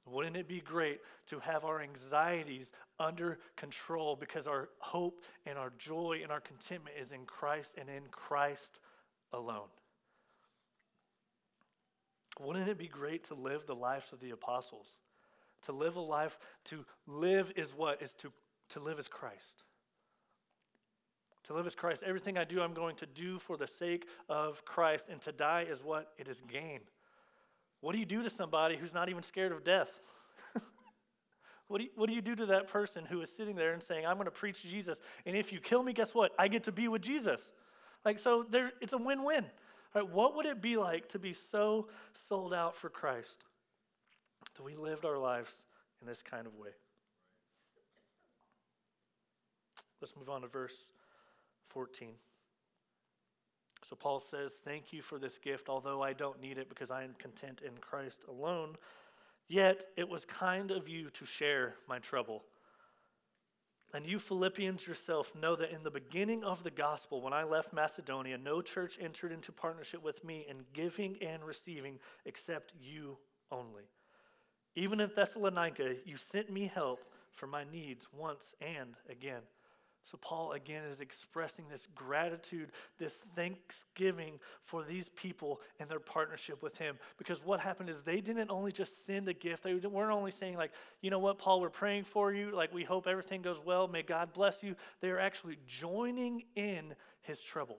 Wouldn't 0.06 0.38
it 0.38 0.48
be 0.48 0.62
great 0.62 1.02
to 1.28 1.40
have 1.40 1.66
our 1.66 1.82
anxieties 1.82 2.72
under 3.00 3.40
control 3.56 4.16
because 4.16 4.48
our 4.48 4.70
hope 4.80 5.22
and 5.46 5.58
our 5.58 5.72
joy 5.78 6.20
and 6.24 6.32
our 6.32 6.40
contentment 6.40 6.96
is 7.00 7.12
in 7.12 7.26
Christ 7.26 7.76
and 7.78 7.90
in 7.90 8.04
Christ 8.12 8.80
alone? 9.34 9.68
Wouldn't 12.40 12.70
it 12.70 12.78
be 12.78 12.88
great 12.88 13.26
to 13.26 13.36
live 13.36 13.66
the 13.68 13.76
lives 13.76 14.12
of 14.14 14.20
the 14.20 14.32
apostles? 14.32 14.96
To 15.66 15.74
live 15.74 15.98
a 15.98 16.02
life, 16.02 16.38
to 16.66 16.86
live 17.06 17.52
is 17.58 17.74
what? 17.76 18.02
Is 18.02 18.14
to, 18.20 18.32
to 18.70 18.80
live 18.80 18.98
as 18.98 19.10
Christ. 19.10 19.64
To 21.50 21.56
live 21.56 21.66
as 21.66 21.74
Christ. 21.74 22.04
Everything 22.06 22.38
I 22.38 22.44
do, 22.44 22.62
I'm 22.62 22.76
going 22.76 22.96
to 22.98 23.08
do 23.08 23.40
for 23.40 23.58
the 23.58 23.66
sake 23.66 24.06
of 24.30 24.64
Christ. 24.66 25.10
And 25.10 25.20
to 25.22 25.32
die 25.32 25.66
is 25.68 25.84
what? 25.84 26.12
It 26.20 26.28
is 26.28 26.42
gain. 26.42 26.80
What 27.82 27.94
do 27.94 27.98
you 27.98 28.06
do 28.06 28.22
to 28.22 28.30
somebody 28.30 28.78
who's 28.78 28.94
not 28.94 29.10
even 29.10 29.24
scared 29.24 29.52
of 29.52 29.64
death? 29.64 29.90
what, 31.68 31.80
do 31.80 31.86
you, 31.86 31.90
what 31.96 32.08
do 32.08 32.14
you 32.14 32.22
do 32.22 32.36
to 32.36 32.46
that 32.46 32.68
person 32.68 33.04
who 33.04 33.20
is 33.22 33.32
sitting 33.32 33.56
there 33.56 33.74
and 33.74 33.82
saying, 33.82 34.06
I'm 34.06 34.14
going 34.14 34.26
to 34.26 34.32
preach 34.32 34.62
Jesus, 34.62 35.02
and 35.26 35.36
if 35.36 35.52
you 35.52 35.60
kill 35.60 35.82
me, 35.82 35.92
guess 35.92 36.14
what? 36.14 36.34
I 36.38 36.50
get 36.50 36.66
to 36.66 36.72
be 36.72 36.88
with 36.88 37.02
Jesus. 37.02 37.42
Like, 38.06 38.20
so 38.20 38.46
there, 38.48 38.72
it's 38.80 38.94
a 38.94 39.00
win 39.00 39.24
win. 39.24 39.44
Right, 39.96 40.08
what 40.08 40.36
would 40.36 40.46
it 40.46 40.62
be 40.62 40.78
like 40.78 41.10
to 41.10 41.20
be 41.20 41.34
so 41.34 41.88
sold 42.14 42.54
out 42.54 42.76
for 42.76 42.90
Christ 42.90 43.44
that 44.56 44.62
we 44.62 44.76
lived 44.76 45.04
our 45.04 45.18
lives 45.18 45.52
in 46.00 46.08
this 46.08 46.22
kind 46.22 46.46
of 46.46 46.54
way? 46.54 46.70
Let's 50.00 50.16
move 50.16 50.30
on 50.30 50.42
to 50.42 50.48
verse 50.48 50.78
14. 51.70 52.10
So 53.88 53.96
Paul 53.96 54.20
says, 54.20 54.54
Thank 54.64 54.92
you 54.94 55.02
for 55.02 55.18
this 55.18 55.38
gift, 55.38 55.70
although 55.70 56.02
I 56.02 56.14
don't 56.14 56.42
need 56.42 56.58
it 56.58 56.70
because 56.70 56.92
I 56.92 57.04
am 57.04 57.16
content 57.18 57.62
in 57.66 57.78
Christ 57.80 58.26
alone. 58.28 58.76
Yet 59.48 59.88
it 59.98 60.08
was 60.08 60.26
kind 60.26 60.72
of 60.72 60.88
you 60.88 61.10
to 61.10 61.26
share 61.26 61.76
my 61.88 62.00
trouble. 62.00 62.44
And 63.94 64.06
you 64.06 64.20
Philippians 64.20 64.86
yourself 64.86 65.34
know 65.34 65.56
that 65.56 65.72
in 65.72 65.82
the 65.82 65.90
beginning 65.90 66.44
of 66.44 66.64
the 66.64 66.70
gospel, 66.70 67.22
when 67.22 67.34
I 67.34 67.44
left 67.44 67.74
Macedonia, 67.74 68.38
no 68.38 68.62
church 68.62 69.00
entered 69.02 69.32
into 69.32 69.52
partnership 69.52 70.04
with 70.04 70.24
me 70.24 70.46
in 70.48 70.58
giving 70.74 71.18
and 71.24 71.44
receiving 71.44 71.98
except 72.26 72.74
you 72.80 73.18
only. 73.52 73.86
Even 74.76 75.00
in 75.00 75.10
Thessalonica, 75.16 75.96
you 76.06 76.18
sent 76.18 76.52
me 76.52 76.72
help 76.72 77.04
for 77.32 77.48
my 77.48 77.64
needs 77.72 78.08
once 78.16 78.54
and 78.62 78.96
again. 79.10 79.42
So, 80.10 80.18
Paul 80.22 80.54
again 80.54 80.84
is 80.86 81.02
expressing 81.02 81.66
this 81.70 81.88
gratitude, 81.94 82.72
this 82.98 83.20
thanksgiving 83.36 84.40
for 84.64 84.84
these 84.84 85.10
people 85.10 85.62
and 85.80 85.88
their 85.88 86.00
partnership 86.00 86.64
with 86.64 86.78
him. 86.78 86.98
Because 87.18 87.46
what 87.46 87.60
happened 87.60 87.90
is 87.90 88.02
they 88.02 88.22
didn't 88.22 88.50
only 88.50 88.72
just 88.72 89.06
send 89.06 89.28
a 89.28 89.34
gift, 89.34 89.64
they 89.64 89.76
weren't 89.76 90.12
only 90.12 90.32
saying, 90.32 90.58
like, 90.58 90.72
you 91.02 91.12
know 91.12 91.20
what, 91.20 91.38
Paul, 91.38 91.62
we're 91.62 91.70
praying 91.70 92.06
for 92.06 92.34
you. 92.34 92.52
Like, 92.52 92.74
we 92.74 92.84
hope 92.84 93.08
everything 93.08 93.42
goes 93.42 93.60
well. 93.64 93.88
May 93.88 94.02
God 94.02 94.34
bless 94.34 94.64
you. 94.64 94.76
They 95.02 95.10
are 95.10 95.20
actually 95.20 95.58
joining 95.68 96.44
in 96.56 96.96
his 97.22 97.40
trouble. 97.42 97.78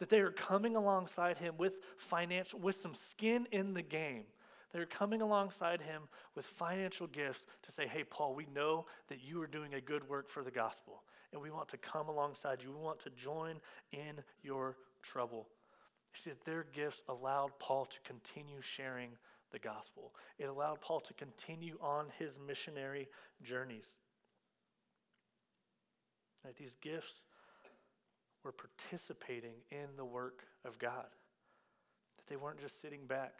That 0.00 0.10
they 0.10 0.20
are 0.20 0.30
coming 0.30 0.76
alongside 0.76 1.38
him 1.38 1.54
with 1.56 1.78
financial, 1.96 2.58
with 2.58 2.80
some 2.80 2.94
skin 2.94 3.46
in 3.52 3.74
the 3.74 3.82
game 3.82 4.24
they're 4.72 4.86
coming 4.86 5.22
alongside 5.22 5.80
him 5.80 6.02
with 6.34 6.44
financial 6.44 7.06
gifts 7.06 7.46
to 7.62 7.72
say, 7.72 7.86
hey, 7.86 8.04
Paul, 8.04 8.34
we 8.34 8.46
know 8.54 8.86
that 9.08 9.22
you 9.22 9.40
are 9.40 9.46
doing 9.46 9.74
a 9.74 9.80
good 9.80 10.08
work 10.08 10.28
for 10.28 10.42
the 10.42 10.50
gospel, 10.50 11.02
and 11.32 11.40
we 11.40 11.50
want 11.50 11.68
to 11.68 11.76
come 11.76 12.08
alongside 12.08 12.62
you. 12.62 12.70
We 12.70 12.82
want 12.82 13.00
to 13.00 13.10
join 13.10 13.56
in 13.92 14.22
your 14.42 14.76
trouble. 15.02 15.46
You 16.14 16.32
see, 16.32 16.36
their 16.44 16.64
gifts 16.74 17.02
allowed 17.08 17.50
Paul 17.58 17.86
to 17.86 17.98
continue 18.04 18.60
sharing 18.60 19.10
the 19.50 19.58
gospel, 19.58 20.14
it 20.38 20.44
allowed 20.44 20.80
Paul 20.82 21.00
to 21.00 21.14
continue 21.14 21.78
on 21.80 22.06
his 22.18 22.38
missionary 22.46 23.08
journeys. 23.42 23.86
Right, 26.44 26.54
these 26.54 26.76
gifts 26.82 27.24
were 28.44 28.52
participating 28.52 29.54
in 29.70 29.86
the 29.96 30.04
work 30.04 30.44
of 30.66 30.78
God, 30.78 31.06
that 32.16 32.26
they 32.28 32.36
weren't 32.36 32.60
just 32.60 32.82
sitting 32.82 33.06
back 33.06 33.32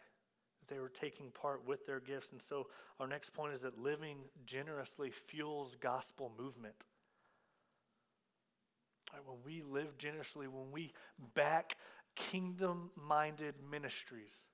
that 0.59 0.73
they 0.73 0.79
were 0.79 0.89
taking 0.89 1.31
part 1.31 1.65
with 1.67 1.85
their 1.85 1.99
gifts. 1.99 2.31
And 2.31 2.41
so 2.41 2.67
our 2.99 3.07
next 3.07 3.33
point 3.33 3.53
is 3.53 3.61
that 3.61 3.79
living 3.79 4.17
generously 4.45 5.11
fuels 5.27 5.75
gospel 5.79 6.31
movement. 6.37 6.85
Right, 9.11 9.21
when 9.25 9.37
we 9.43 9.63
live 9.63 9.97
generously, 9.97 10.47
when 10.47 10.71
we 10.71 10.93
back 11.33 11.77
kingdom 12.15 12.91
minded 12.95 13.55
ministries, 13.71 14.47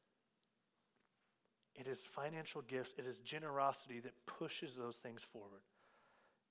it 1.75 1.87
is 1.87 1.99
financial 1.99 2.61
gifts, 2.61 2.93
it 2.97 3.05
is 3.05 3.19
generosity 3.19 3.99
that 3.99 4.13
pushes 4.25 4.75
those 4.75 4.95
things 4.95 5.21
forward. 5.21 5.61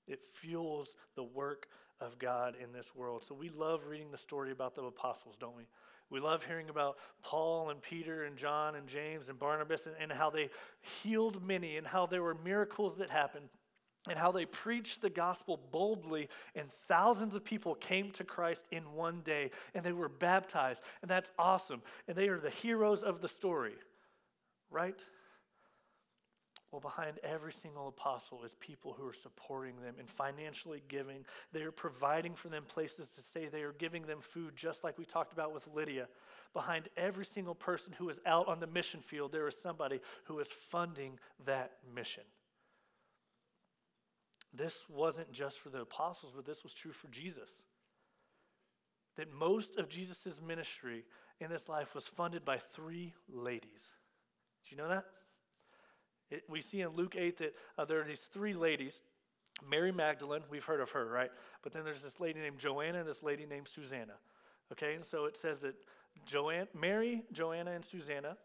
It 0.06 0.20
fuels 0.34 0.96
the 1.16 1.22
work 1.22 1.68
of 2.00 2.18
God 2.18 2.56
in 2.62 2.72
this 2.72 2.94
world. 2.94 3.24
So 3.26 3.34
we 3.34 3.48
love 3.48 3.86
reading 3.86 4.10
the 4.10 4.18
story 4.18 4.52
about 4.52 4.74
the 4.74 4.82
apostles, 4.82 5.36
don't 5.40 5.56
we? 5.56 5.64
We 6.10 6.20
love 6.20 6.44
hearing 6.44 6.68
about 6.68 6.96
Paul 7.22 7.70
and 7.70 7.80
Peter 7.80 8.24
and 8.24 8.36
John 8.36 8.74
and 8.74 8.86
James 8.86 9.30
and 9.30 9.38
Barnabas 9.38 9.86
and, 9.86 9.96
and 9.98 10.12
how 10.12 10.28
they 10.28 10.50
healed 11.02 11.42
many 11.42 11.78
and 11.78 11.86
how 11.86 12.04
there 12.04 12.22
were 12.22 12.34
miracles 12.44 12.96
that 12.98 13.08
happened 13.08 13.48
and 14.08 14.18
how 14.18 14.30
they 14.30 14.44
preached 14.44 15.00
the 15.00 15.10
gospel 15.10 15.60
boldly, 15.72 16.28
and 16.54 16.68
thousands 16.88 17.34
of 17.34 17.44
people 17.44 17.74
came 17.74 18.10
to 18.12 18.24
Christ 18.24 18.66
in 18.70 18.82
one 18.92 19.22
day, 19.24 19.50
and 19.74 19.84
they 19.84 19.92
were 19.92 20.08
baptized, 20.08 20.82
and 21.02 21.10
that's 21.10 21.30
awesome. 21.38 21.80
And 22.06 22.16
they 22.16 22.28
are 22.28 22.38
the 22.38 22.50
heroes 22.50 23.02
of 23.02 23.20
the 23.20 23.28
story, 23.28 23.74
right? 24.70 25.00
Well, 26.70 26.80
behind 26.80 27.20
every 27.22 27.52
single 27.52 27.86
apostle 27.86 28.42
is 28.42 28.56
people 28.58 28.96
who 28.98 29.06
are 29.06 29.14
supporting 29.14 29.80
them 29.80 29.94
and 29.96 30.10
financially 30.10 30.82
giving. 30.88 31.24
They 31.52 31.62
are 31.62 31.70
providing 31.70 32.34
for 32.34 32.48
them 32.48 32.64
places 32.66 33.10
to 33.10 33.22
stay. 33.22 33.46
They 33.46 33.62
are 33.62 33.74
giving 33.78 34.02
them 34.02 34.18
food, 34.20 34.56
just 34.56 34.82
like 34.82 34.98
we 34.98 35.04
talked 35.04 35.32
about 35.32 35.54
with 35.54 35.68
Lydia. 35.72 36.08
Behind 36.52 36.88
every 36.96 37.26
single 37.26 37.54
person 37.54 37.94
who 37.96 38.08
is 38.08 38.18
out 38.26 38.48
on 38.48 38.58
the 38.58 38.66
mission 38.66 39.00
field, 39.06 39.30
there 39.30 39.46
is 39.46 39.56
somebody 39.62 40.00
who 40.24 40.40
is 40.40 40.48
funding 40.48 41.16
that 41.46 41.74
mission. 41.94 42.24
This 44.56 44.84
wasn't 44.88 45.32
just 45.32 45.58
for 45.58 45.68
the 45.68 45.80
apostles, 45.80 46.32
but 46.34 46.46
this 46.46 46.62
was 46.62 46.72
true 46.72 46.92
for 46.92 47.08
Jesus. 47.08 47.50
That 49.16 49.32
most 49.32 49.76
of 49.78 49.88
Jesus' 49.88 50.40
ministry 50.46 51.04
in 51.40 51.50
this 51.50 51.68
life 51.68 51.94
was 51.94 52.04
funded 52.04 52.44
by 52.44 52.58
three 52.58 53.12
ladies. 53.28 53.84
Did 54.62 54.70
you 54.70 54.76
know 54.76 54.88
that? 54.88 55.04
It, 56.30 56.44
we 56.48 56.62
see 56.62 56.80
in 56.80 56.90
Luke 56.90 57.16
8 57.16 57.38
that 57.38 57.54
uh, 57.78 57.84
there 57.84 58.00
are 58.00 58.04
these 58.04 58.28
three 58.32 58.54
ladies. 58.54 59.00
Mary 59.68 59.92
Magdalene, 59.92 60.42
we've 60.50 60.64
heard 60.64 60.80
of 60.80 60.90
her, 60.90 61.06
right? 61.06 61.30
But 61.62 61.72
then 61.72 61.84
there's 61.84 62.02
this 62.02 62.18
lady 62.18 62.40
named 62.40 62.58
Joanna 62.58 63.00
and 63.00 63.08
this 63.08 63.22
lady 63.22 63.46
named 63.46 63.68
Susanna. 63.68 64.14
Okay, 64.72 64.94
and 64.94 65.04
so 65.04 65.26
it 65.26 65.36
says 65.36 65.60
that 65.60 65.74
Joanne, 66.26 66.68
Mary, 66.74 67.22
Joanna, 67.32 67.72
and 67.72 67.84
Susanna, 67.84 68.36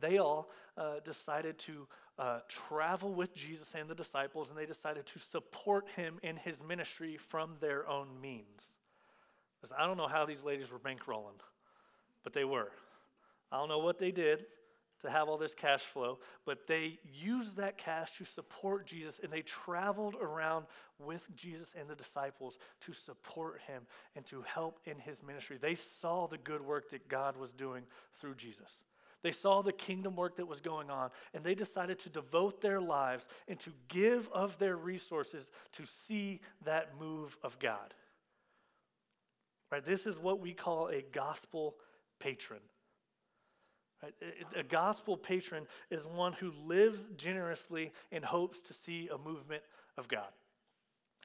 they 0.00 0.18
all 0.18 0.50
uh, 0.76 1.00
decided 1.04 1.58
to 1.60 1.86
uh, 2.18 2.40
travel 2.48 3.12
with 3.14 3.34
Jesus 3.34 3.74
and 3.74 3.88
the 3.88 3.94
disciples, 3.94 4.48
and 4.48 4.58
they 4.58 4.66
decided 4.66 5.06
to 5.06 5.18
support 5.18 5.88
him 5.96 6.18
in 6.22 6.36
his 6.36 6.62
ministry 6.62 7.16
from 7.16 7.56
their 7.60 7.88
own 7.88 8.08
means. 8.20 8.62
Because 9.60 9.74
I 9.78 9.86
don't 9.86 9.96
know 9.96 10.08
how 10.08 10.24
these 10.24 10.42
ladies 10.42 10.70
were 10.70 10.78
bankrolling, 10.78 11.40
but 12.22 12.32
they 12.32 12.44
were. 12.44 12.70
I 13.50 13.58
don't 13.58 13.68
know 13.68 13.78
what 13.78 13.98
they 13.98 14.10
did 14.10 14.46
to 15.00 15.10
have 15.10 15.28
all 15.28 15.36
this 15.36 15.54
cash 15.54 15.82
flow, 15.82 16.18
but 16.46 16.66
they 16.66 16.98
used 17.12 17.56
that 17.56 17.76
cash 17.76 18.16
to 18.18 18.24
support 18.24 18.86
Jesus 18.86 19.20
and 19.22 19.30
they 19.30 19.42
traveled 19.42 20.14
around 20.14 20.64
with 20.98 21.22
Jesus 21.34 21.74
and 21.78 21.88
the 21.88 21.94
disciples 21.94 22.58
to 22.80 22.92
support 22.92 23.60
him 23.66 23.82
and 24.16 24.24
to 24.26 24.42
help 24.42 24.80
in 24.86 24.98
his 24.98 25.22
ministry. 25.22 25.58
They 25.60 25.74
saw 25.74 26.26
the 26.26 26.38
good 26.38 26.64
work 26.64 26.90
that 26.90 27.08
God 27.08 27.36
was 27.36 27.52
doing 27.52 27.82
through 28.18 28.36
Jesus. 28.36 28.84
They 29.24 29.32
saw 29.32 29.62
the 29.62 29.72
kingdom 29.72 30.16
work 30.16 30.36
that 30.36 30.46
was 30.46 30.60
going 30.60 30.90
on, 30.90 31.08
and 31.32 31.42
they 31.42 31.54
decided 31.54 31.98
to 32.00 32.10
devote 32.10 32.60
their 32.60 32.78
lives 32.78 33.26
and 33.48 33.58
to 33.60 33.72
give 33.88 34.28
of 34.32 34.58
their 34.58 34.76
resources 34.76 35.50
to 35.72 35.86
see 36.06 36.42
that 36.66 36.90
move 37.00 37.36
of 37.42 37.58
God. 37.58 37.94
Right? 39.72 39.84
This 39.84 40.04
is 40.04 40.18
what 40.18 40.40
we 40.40 40.52
call 40.52 40.88
a 40.88 41.00
gospel 41.00 41.76
patron. 42.20 42.60
A 44.54 44.62
gospel 44.62 45.16
patron 45.16 45.66
is 45.90 46.04
one 46.04 46.34
who 46.34 46.52
lives 46.66 47.08
generously 47.16 47.92
and 48.12 48.22
hopes 48.22 48.60
to 48.60 48.74
see 48.74 49.08
a 49.08 49.16
movement 49.16 49.62
of 49.96 50.06
God. 50.06 50.28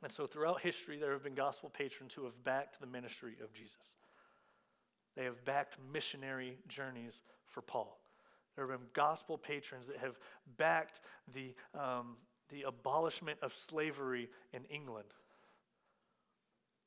And 0.03 0.09
so 0.09 0.25
throughout 0.25 0.62
history, 0.62 0.97
there 0.97 1.12
have 1.12 1.23
been 1.23 1.35
gospel 1.35 1.69
patrons 1.69 2.13
who 2.13 2.23
have 2.23 2.41
backed 2.45 2.79
the 2.79 2.88
ministry 2.88 3.35
of 3.43 3.51
Jesus. 3.51 3.89
They 5.17 5.25
have 5.25 5.43
backed 5.43 5.75
missionary 5.91 6.57
journeys 6.69 7.23
for 7.49 7.62
Paul. 7.62 7.99
There 8.55 8.67
have 8.67 8.79
been 8.79 8.88
gospel 8.93 9.38
patrons 9.38 9.88
that 9.88 9.97
have 9.97 10.17
backed 10.57 10.99
the, 11.33 11.53
um, 11.73 12.17
the 12.49 12.63
abolishment 12.63 13.39
of 13.41 13.53
slavery 13.53 14.29
in 14.53 14.65
England. 14.65 15.07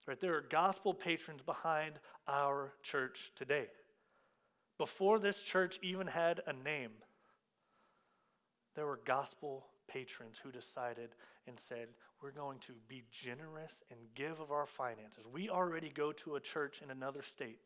Right? 0.07 0.21
There 0.21 0.35
are 0.35 0.45
gospel 0.51 0.93
patrons 0.93 1.43
behind 1.43 1.95
our 2.27 2.73
church 2.83 3.31
today 3.37 3.67
before 4.83 5.21
this 5.21 5.41
church 5.41 5.79
even 5.81 6.09
had 6.09 6.41
a 6.49 6.53
name, 6.53 6.91
there 8.75 8.85
were 8.85 8.99
gospel 9.05 9.67
patrons 9.87 10.41
who 10.43 10.51
decided 10.51 11.11
and 11.47 11.57
said, 11.57 11.87
We're 12.21 12.33
going 12.33 12.59
to 12.67 12.73
be 12.89 13.05
generous 13.13 13.85
and 13.93 14.01
give 14.17 14.41
of 14.41 14.51
our 14.51 14.67
finances. 14.67 15.25
We 15.33 15.51
already 15.51 15.89
go 15.89 16.11
to 16.11 16.35
a 16.35 16.41
church 16.41 16.81
in 16.83 16.91
another 16.91 17.23
state, 17.23 17.61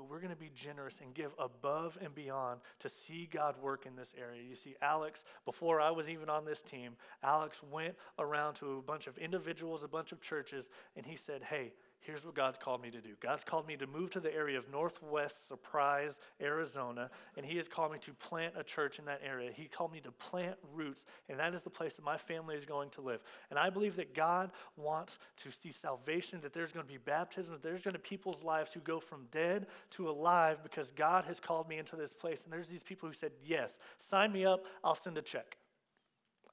but 0.00 0.08
we're 0.08 0.20
going 0.20 0.32
to 0.32 0.36
be 0.36 0.50
generous 0.54 0.98
and 1.02 1.12
give 1.12 1.32
above 1.38 1.98
and 2.00 2.14
beyond 2.14 2.60
to 2.78 2.88
see 2.88 3.28
God 3.30 3.54
work 3.62 3.84
in 3.84 3.94
this 3.96 4.14
area. 4.18 4.40
You 4.42 4.56
see, 4.56 4.74
Alex, 4.80 5.24
before 5.44 5.78
I 5.78 5.90
was 5.90 6.08
even 6.08 6.30
on 6.30 6.46
this 6.46 6.62
team, 6.62 6.92
Alex 7.22 7.60
went 7.70 7.94
around 8.18 8.54
to 8.54 8.78
a 8.78 8.82
bunch 8.82 9.08
of 9.08 9.18
individuals, 9.18 9.82
a 9.82 9.88
bunch 9.88 10.12
of 10.12 10.22
churches, 10.22 10.70
and 10.96 11.04
he 11.04 11.16
said, 11.16 11.42
Hey, 11.42 11.74
here's 12.00 12.24
what 12.24 12.34
God's 12.34 12.58
called 12.58 12.82
me 12.82 12.90
to 12.90 13.00
do. 13.00 13.10
God's 13.20 13.44
called 13.44 13.66
me 13.66 13.76
to 13.76 13.86
move 13.86 14.10
to 14.10 14.20
the 14.20 14.34
area 14.34 14.58
of 14.58 14.70
Northwest 14.70 15.48
Surprise, 15.48 16.18
Arizona, 16.40 17.10
and 17.36 17.46
He 17.46 17.56
has 17.56 17.68
called 17.68 17.92
me 17.92 17.98
to 18.00 18.12
plant 18.14 18.54
a 18.56 18.62
church 18.62 18.98
in 18.98 19.04
that 19.06 19.20
area. 19.24 19.50
He 19.54 19.66
called 19.66 19.92
me 19.92 20.00
to 20.00 20.10
plant 20.12 20.56
roots, 20.74 21.06
and 21.28 21.38
that 21.38 21.54
is 21.54 21.62
the 21.62 21.70
place 21.70 21.94
that 21.94 22.04
my 22.04 22.16
family 22.16 22.56
is 22.56 22.64
going 22.64 22.90
to 22.90 23.00
live. 23.00 23.20
And 23.50 23.58
I 23.58 23.70
believe 23.70 23.96
that 23.96 24.14
God 24.14 24.50
wants 24.76 25.18
to 25.38 25.50
see 25.50 25.72
salvation, 25.72 26.40
that 26.42 26.52
there's 26.52 26.72
going 26.72 26.86
to 26.86 26.92
be 26.92 26.98
baptism, 26.98 27.52
that 27.52 27.62
there's 27.62 27.82
going 27.82 27.94
to 27.94 28.00
be 28.00 28.10
people's 28.10 28.42
lives 28.42 28.72
who 28.72 28.80
go 28.80 28.98
from 28.98 29.26
dead 29.30 29.66
to 29.90 30.10
alive 30.10 30.58
because 30.62 30.90
God 30.90 31.24
has 31.26 31.38
called 31.38 31.68
me 31.68 31.78
into 31.78 31.96
this 31.96 32.12
place. 32.12 32.42
And 32.44 32.52
there's 32.52 32.68
these 32.68 32.82
people 32.82 33.08
who 33.08 33.14
said, 33.14 33.32
Yes, 33.44 33.78
sign 33.98 34.32
me 34.32 34.44
up, 34.44 34.64
I'll 34.82 34.94
send 34.94 35.16
a 35.16 35.22
check. 35.22 35.56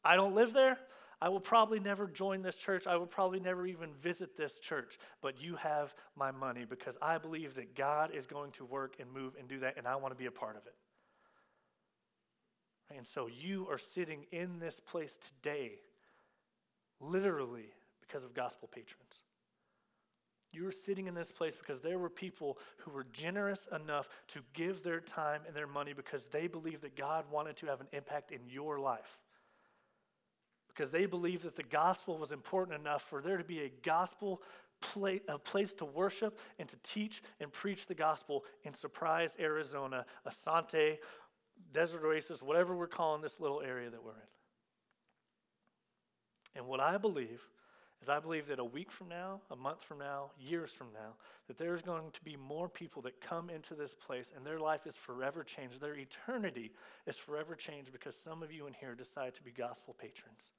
I 0.06 0.16
don't 0.16 0.36
live 0.36 0.54
there. 0.54 0.78
I 1.20 1.30
will 1.30 1.40
probably 1.40 1.80
never 1.80 2.08
join 2.08 2.44
this 2.44 2.56
church. 2.56 2.86
I 2.86 2.96
will 2.96 3.08
probably 3.08 3.40
never 3.40 3.66
even 3.66 3.94
visit 3.96 4.38
this 4.38 4.60
church, 4.60 5.00
but 5.22 5.42
you 5.42 5.56
have 5.56 5.96
my 6.16 6.30
money 6.30 6.66
because 6.70 6.96
I 7.02 7.18
believe 7.18 7.56
that 7.56 7.76
God 7.76 8.12
is 8.14 8.28
going 8.28 8.52
to 8.52 8.66
work 8.66 8.98
and 9.00 9.12
move 9.12 9.34
and 9.40 9.48
do 9.48 9.60
that, 9.60 9.78
and 9.78 9.88
I 9.88 9.96
want 9.96 10.14
to 10.14 10.18
be 10.18 10.28
a 10.28 10.32
part 10.32 10.56
of 10.56 10.68
it. 10.68 10.76
And 12.96 13.06
so 13.06 13.28
you 13.28 13.68
are 13.70 13.80
sitting 13.80 14.26
in 14.32 14.60
this 14.60 14.80
place 14.80 15.18
today, 15.42 15.80
literally 17.02 17.66
because 18.00 18.24
of 18.24 18.34
gospel 18.36 18.70
patrons. 18.72 19.24
You 20.54 20.68
are 20.68 20.72
sitting 20.72 21.08
in 21.08 21.14
this 21.14 21.32
place 21.32 21.56
because 21.56 21.82
there 21.82 22.00
were 22.00 22.10
people 22.10 22.58
who 22.78 22.92
were 22.92 23.06
generous 23.12 23.68
enough 23.76 24.08
to 24.30 24.40
give 24.54 24.84
their 24.84 25.02
time 25.02 25.42
and 25.46 25.56
their 25.56 25.68
money 25.68 25.94
because 25.94 26.26
they 26.32 26.48
believed 26.48 26.84
that 26.84 26.96
God 26.96 27.26
wanted 27.32 27.58
to 27.58 27.66
have 27.66 27.82
an 27.82 27.88
impact 27.92 28.32
in 28.32 28.40
your 28.48 28.80
life 28.80 29.18
because 30.78 30.92
they 30.92 31.08
believed 31.08 31.44
that 31.44 31.56
the 31.56 31.64
gospel 31.64 32.18
was 32.18 32.32
important 32.32 32.80
enough 32.80 33.02
for 33.10 33.22
there 33.22 33.38
to 33.38 33.44
be 33.44 33.62
a 33.62 33.72
gospel 33.84 34.44
play, 34.80 35.22
a 35.28 35.40
place 35.40 35.74
to 35.74 35.86
worship 35.86 36.38
and 36.60 36.70
to 36.70 36.76
teach 36.84 37.24
and 37.40 37.52
preach 37.52 37.88
the 37.88 37.96
gospel 37.96 38.46
in 38.64 38.74
Surprise, 38.74 39.36
Arizona, 39.40 40.06
Asante, 40.28 40.98
Desert 41.74 42.04
Oasis, 42.06 42.44
whatever 42.44 42.76
we're 42.76 42.86
calling 42.86 43.22
this 43.22 43.40
little 43.40 43.62
area 43.62 43.90
that 43.90 44.04
we're 44.04 44.12
in. 44.12 44.18
And 46.58 46.68
what 46.68 46.80
I 46.80 46.98
believe 46.98 47.42
is 48.02 48.10
I 48.10 48.20
believe 48.20 48.48
that 48.48 48.60
a 48.60 48.66
week 48.66 48.92
from 48.92 49.10
now, 49.10 49.42
a 49.50 49.56
month 49.56 49.82
from 49.82 49.98
now, 49.98 50.30
years 50.40 50.72
from 50.72 50.88
now, 50.94 51.16
that 51.48 51.58
there's 51.58 51.82
going 51.82 52.12
to 52.12 52.24
be 52.24 52.36
more 52.36 52.70
people 52.70 53.02
that 53.02 53.20
come 53.20 53.50
into 53.50 53.74
this 53.74 53.96
place 53.96 54.32
and 54.36 54.46
their 54.46 54.60
life 54.60 54.86
is 54.86 54.96
forever 54.96 55.44
changed. 55.44 55.82
Their 55.82 55.96
eternity 55.96 56.72
is 57.08 57.18
forever 57.18 57.56
changed 57.56 57.92
because 57.92 58.16
some 58.16 58.44
of 58.44 58.52
you 58.52 58.68
in 58.68 58.74
here 58.74 58.94
decide 58.94 59.34
to 59.36 59.44
be 59.44 59.50
gospel 59.50 59.96
patrons. 60.00 60.54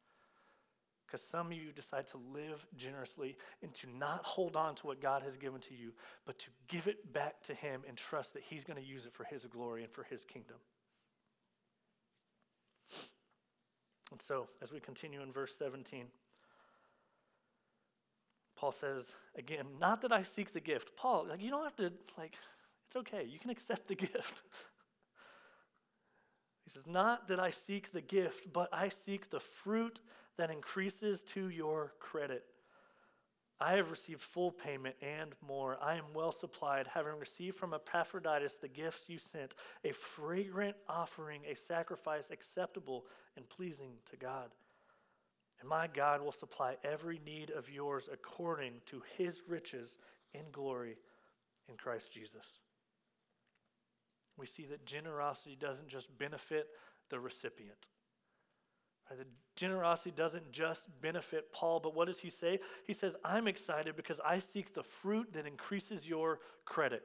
Because 1.09 1.27
some 1.27 1.47
of 1.47 1.55
you 1.55 1.73
decide 1.75 2.07
to 2.09 2.19
live 2.35 2.67
generously 2.77 3.35
and 3.63 3.73
to 3.75 3.87
not 3.99 4.23
hold 4.25 4.57
on 4.57 4.75
to 4.75 4.87
what 4.87 5.01
God 5.01 5.23
has 5.23 5.39
given 5.39 5.59
to 5.63 5.75
you, 5.75 5.91
but 6.27 6.39
to 6.39 6.47
give 6.69 6.87
it 6.87 7.15
back 7.15 7.43
to 7.45 7.55
Him 7.55 7.81
and 7.89 7.97
trust 7.97 8.35
that 8.35 8.43
He's 8.43 8.63
going 8.63 8.79
to 8.79 8.87
use 8.87 9.07
it 9.07 9.15
for 9.15 9.25
His 9.25 9.47
glory 9.47 9.85
and 9.85 9.93
for 9.93 10.03
His 10.03 10.25
kingdom. 10.25 10.57
And 14.11 14.21
so, 14.21 14.49
as 14.63 14.71
we 14.71 14.81
continue 14.81 15.23
in 15.23 15.33
verse 15.33 15.55
17, 15.59 16.07
Paul 18.57 18.73
says, 18.73 19.13
again, 19.37 19.65
not 19.81 20.03
that 20.03 20.13
I 20.13 20.23
seek 20.23 20.53
the 20.53 20.61
gift. 20.61 20.91
Paul, 20.97 21.27
like, 21.29 21.43
you 21.43 21.51
don't 21.51 21.65
have 21.65 21.77
to, 21.77 21.93
like, 22.19 22.35
it's 22.87 22.97
okay. 22.97 23.25
You 23.27 23.39
can 23.39 23.51
accept 23.51 23.89
the 23.89 23.95
gift. 24.07 24.43
he 26.65 26.71
says, 26.71 26.87
not 26.87 27.29
that 27.29 27.41
I 27.41 27.51
seek 27.51 27.93
the 27.93 28.01
gift, 28.03 28.53
but 28.53 28.69
I 28.75 28.91
seek 28.91 29.31
the 29.31 29.41
fruit 29.41 30.01
that 30.39 30.51
increases 30.51 31.23
to 31.35 31.51
your 31.51 31.93
credit. 32.01 32.45
I 33.61 33.73
have 33.73 33.91
received 33.91 34.23
full 34.23 34.53
payment 34.53 34.95
and 35.03 35.35
more. 35.47 35.79
I 35.83 35.97
am 35.97 36.05
well 36.15 36.31
supplied, 36.31 36.87
having 36.87 37.19
received 37.19 37.57
from 37.57 37.75
Epaphroditus 37.75 38.57
the 38.57 38.69
gifts 38.69 39.09
you 39.09 39.19
sent, 39.19 39.57
a 39.85 39.93
fragrant 39.93 40.77
offering, 40.89 41.43
a 41.51 41.57
sacrifice 41.57 42.31
acceptable 42.31 43.05
and 43.37 43.49
pleasing 43.49 43.91
to 44.11 44.17
God. 44.17 44.55
And 45.61 45.69
my 45.69 45.89
God 45.89 46.23
will 46.23 46.31
supply 46.31 46.77
every 46.85 47.21
need 47.27 47.51
of 47.51 47.69
yours 47.69 48.09
according 48.13 48.75
to 48.87 49.03
his 49.17 49.43
riches 49.49 49.99
in 50.35 50.43
glory 50.53 50.97
in 51.69 51.77
Christ 51.77 52.13
Jesus. 52.13 52.47
We 54.37 54.47
see 54.47 54.67
that 54.67 54.87
generosity 54.87 55.57
doesn't 55.61 55.89
just 55.89 56.17
benefit 56.17 56.69
the 57.11 57.19
recipient. 57.19 57.89
The 59.11 59.25
generosity 59.57 60.11
doesn't 60.11 60.51
just 60.53 60.85
benefit 61.01 61.53
Paul, 61.53 61.81
but 61.81 61.95
what 61.95 62.07
does 62.07 62.19
he 62.19 62.31
say? 62.31 62.61
He 62.87 62.93
says, 62.93 63.17
I'm 63.25 63.49
excited 63.49 63.97
because 63.97 64.21
I 64.25 64.39
seek 64.39 64.75
the 64.75 64.83
fruit 64.83 65.33
that 65.33 65.47
increases 65.47 66.07
your 66.07 66.41
credit. 66.65 67.03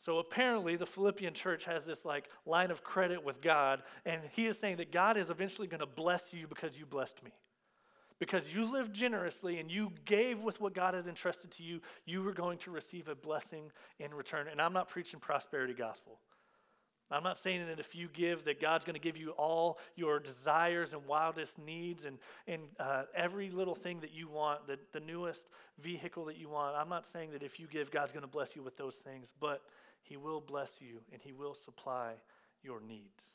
So 0.00 0.18
apparently, 0.18 0.76
the 0.76 0.86
Philippian 0.86 1.34
church 1.34 1.64
has 1.64 1.84
this 1.84 2.04
like 2.04 2.28
line 2.46 2.70
of 2.70 2.84
credit 2.84 3.24
with 3.24 3.40
God, 3.40 3.82
and 4.06 4.20
he 4.32 4.46
is 4.46 4.58
saying 4.58 4.76
that 4.76 4.92
God 4.92 5.16
is 5.16 5.28
eventually 5.28 5.66
going 5.66 5.80
to 5.80 5.86
bless 5.86 6.32
you 6.32 6.46
because 6.46 6.78
you 6.78 6.86
blessed 6.86 7.22
me. 7.24 7.32
Because 8.20 8.52
you 8.52 8.64
lived 8.64 8.92
generously 8.92 9.58
and 9.60 9.70
you 9.70 9.92
gave 10.04 10.40
with 10.40 10.60
what 10.60 10.74
God 10.74 10.94
had 10.94 11.06
entrusted 11.06 11.52
to 11.52 11.62
you, 11.62 11.80
you 12.04 12.22
were 12.22 12.32
going 12.32 12.58
to 12.58 12.70
receive 12.70 13.06
a 13.08 13.14
blessing 13.14 13.70
in 14.00 14.12
return. 14.12 14.48
And 14.48 14.60
I'm 14.60 14.72
not 14.72 14.88
preaching 14.88 15.20
prosperity 15.20 15.74
gospel. 15.74 16.18
I'm 17.10 17.22
not 17.22 17.38
saying 17.38 17.66
that 17.66 17.80
if 17.80 17.94
you 17.94 18.08
give, 18.12 18.44
that 18.44 18.60
God's 18.60 18.84
going 18.84 18.94
to 18.94 19.00
give 19.00 19.16
you 19.16 19.30
all 19.30 19.78
your 19.96 20.20
desires 20.20 20.92
and 20.92 21.06
wildest 21.06 21.58
needs 21.58 22.04
and, 22.04 22.18
and 22.46 22.62
uh, 22.78 23.04
every 23.14 23.50
little 23.50 23.74
thing 23.74 24.00
that 24.00 24.12
you 24.12 24.28
want, 24.28 24.66
the, 24.66 24.78
the 24.92 25.00
newest 25.00 25.44
vehicle 25.82 26.26
that 26.26 26.36
you 26.36 26.50
want. 26.50 26.76
I'm 26.76 26.90
not 26.90 27.06
saying 27.06 27.30
that 27.32 27.42
if 27.42 27.58
you 27.58 27.66
give, 27.66 27.90
God's 27.90 28.12
going 28.12 28.24
to 28.24 28.28
bless 28.28 28.54
you 28.54 28.62
with 28.62 28.76
those 28.76 28.96
things, 28.96 29.32
but 29.40 29.62
He 30.02 30.18
will 30.18 30.40
bless 30.40 30.70
you 30.80 31.00
and 31.10 31.22
He 31.22 31.32
will 31.32 31.54
supply 31.54 32.12
your 32.62 32.80
needs. 32.80 33.32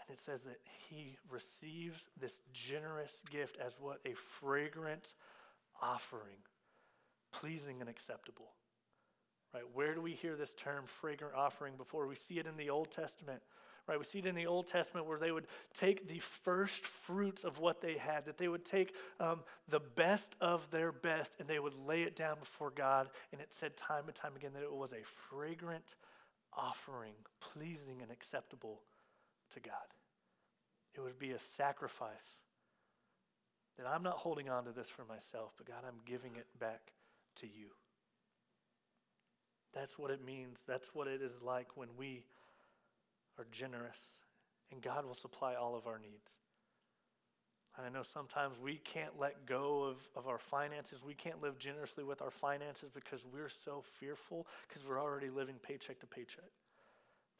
And 0.00 0.16
it 0.16 0.20
says 0.20 0.42
that 0.42 0.60
He 0.88 1.16
receives 1.28 2.08
this 2.20 2.40
generous 2.52 3.20
gift 3.30 3.56
as 3.64 3.74
what? 3.80 3.98
A 4.06 4.14
fragrant 4.40 5.14
offering, 5.80 6.38
pleasing 7.32 7.80
and 7.80 7.90
acceptable. 7.90 8.52
Right? 9.54 9.64
Where 9.74 9.94
do 9.94 10.00
we 10.00 10.12
hear 10.12 10.36
this 10.36 10.54
term 10.54 10.84
fragrant 11.00 11.34
offering 11.34 11.76
before? 11.76 12.06
We 12.06 12.16
see 12.16 12.38
it 12.38 12.46
in 12.46 12.56
the 12.56 12.70
Old 12.70 12.90
Testament. 12.90 13.42
Right? 13.86 13.98
We 13.98 14.04
see 14.04 14.20
it 14.20 14.26
in 14.26 14.34
the 14.34 14.46
Old 14.46 14.68
Testament 14.68 15.06
where 15.06 15.18
they 15.18 15.32
would 15.32 15.46
take 15.74 16.08
the 16.08 16.20
first 16.20 16.86
fruits 16.86 17.42
of 17.42 17.58
what 17.58 17.80
they 17.80 17.96
had, 17.96 18.24
that 18.26 18.38
they 18.38 18.48
would 18.48 18.64
take 18.64 18.94
um, 19.18 19.40
the 19.68 19.80
best 19.80 20.36
of 20.40 20.70
their 20.70 20.92
best 20.92 21.36
and 21.38 21.48
they 21.48 21.58
would 21.58 21.74
lay 21.74 22.02
it 22.02 22.14
down 22.14 22.38
before 22.38 22.70
God. 22.70 23.08
And 23.32 23.40
it 23.40 23.52
said 23.52 23.76
time 23.76 24.04
and 24.06 24.14
time 24.14 24.36
again 24.36 24.52
that 24.54 24.62
it 24.62 24.72
was 24.72 24.92
a 24.92 25.04
fragrant 25.28 25.96
offering, 26.52 27.14
pleasing 27.40 28.02
and 28.02 28.10
acceptable 28.10 28.80
to 29.54 29.60
God. 29.60 29.74
It 30.94 31.00
would 31.00 31.18
be 31.18 31.32
a 31.32 31.38
sacrifice 31.38 32.40
that 33.78 33.86
I'm 33.86 34.02
not 34.02 34.18
holding 34.18 34.48
on 34.48 34.64
to 34.64 34.72
this 34.72 34.88
for 34.88 35.04
myself, 35.04 35.52
but 35.56 35.66
God, 35.66 35.82
I'm 35.86 36.00
giving 36.06 36.36
it 36.36 36.46
back 36.60 36.92
to 37.36 37.46
you. 37.46 37.68
That's 39.74 39.98
what 39.98 40.10
it 40.10 40.24
means. 40.24 40.60
That's 40.66 40.94
what 40.94 41.08
it 41.08 41.22
is 41.22 41.40
like 41.42 41.76
when 41.76 41.88
we 41.96 42.24
are 43.38 43.46
generous, 43.50 44.00
and 44.70 44.82
God 44.82 45.06
will 45.06 45.14
supply 45.14 45.54
all 45.54 45.74
of 45.74 45.86
our 45.86 45.98
needs. 45.98 46.32
I 47.78 47.88
know 47.88 48.02
sometimes 48.02 48.58
we 48.62 48.76
can't 48.76 49.18
let 49.18 49.46
go 49.46 49.82
of, 49.82 49.96
of 50.14 50.28
our 50.28 50.38
finances. 50.38 51.00
We 51.04 51.14
can't 51.14 51.40
live 51.40 51.58
generously 51.58 52.04
with 52.04 52.20
our 52.20 52.30
finances 52.30 52.90
because 52.92 53.24
we're 53.32 53.48
so 53.48 53.82
fearful 53.98 54.46
because 54.68 54.86
we're 54.86 55.00
already 55.00 55.30
living 55.30 55.54
paycheck 55.62 55.98
to 56.00 56.06
paycheck. 56.06 56.50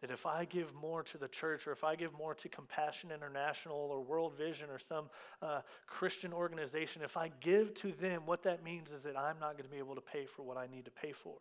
That 0.01 0.11
if 0.11 0.25
I 0.25 0.47
give 0.47 0.75
more 0.75 1.03
to 1.05 1.19
the 1.19 1.29
church 1.29 1.67
or 1.67 1.73
if 1.73 1.85
I 1.85 1.97
give 1.97 2.13
more 2.15 2.35
to 2.35 2.49
Compassion 2.49 3.11
International 3.15 3.77
or 3.77 4.01
World 4.01 4.33
Vision 4.37 4.69
or 4.71 4.79
some 4.79 5.11
uh, 5.43 5.61
Christian 5.87 6.33
organization, 6.33 7.03
if 7.03 7.17
I 7.17 7.31
give 7.41 7.75
to 7.75 7.93
them, 7.93 8.23
what 8.25 8.43
that 8.45 8.65
means 8.65 8.91
is 8.91 9.03
that 9.03 9.17
I'm 9.19 9.39
not 9.39 9.53
going 9.53 9.65
to 9.65 9.71
be 9.71 9.79
able 9.79 9.95
to 9.95 10.01
pay 10.01 10.25
for 10.25 10.43
what 10.43 10.57
I 10.57 10.67
need 10.67 10.87
to 10.87 10.91
pay 10.91 11.13
for. 11.13 11.37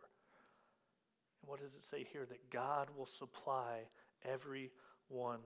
And 1.42 1.50
what 1.50 1.60
does 1.60 1.74
it 1.74 1.84
say 1.84 2.06
here? 2.12 2.26
That 2.26 2.50
God 2.50 2.88
will 2.96 3.06
supply 3.06 3.80
every 4.24 4.72
one 5.10 5.40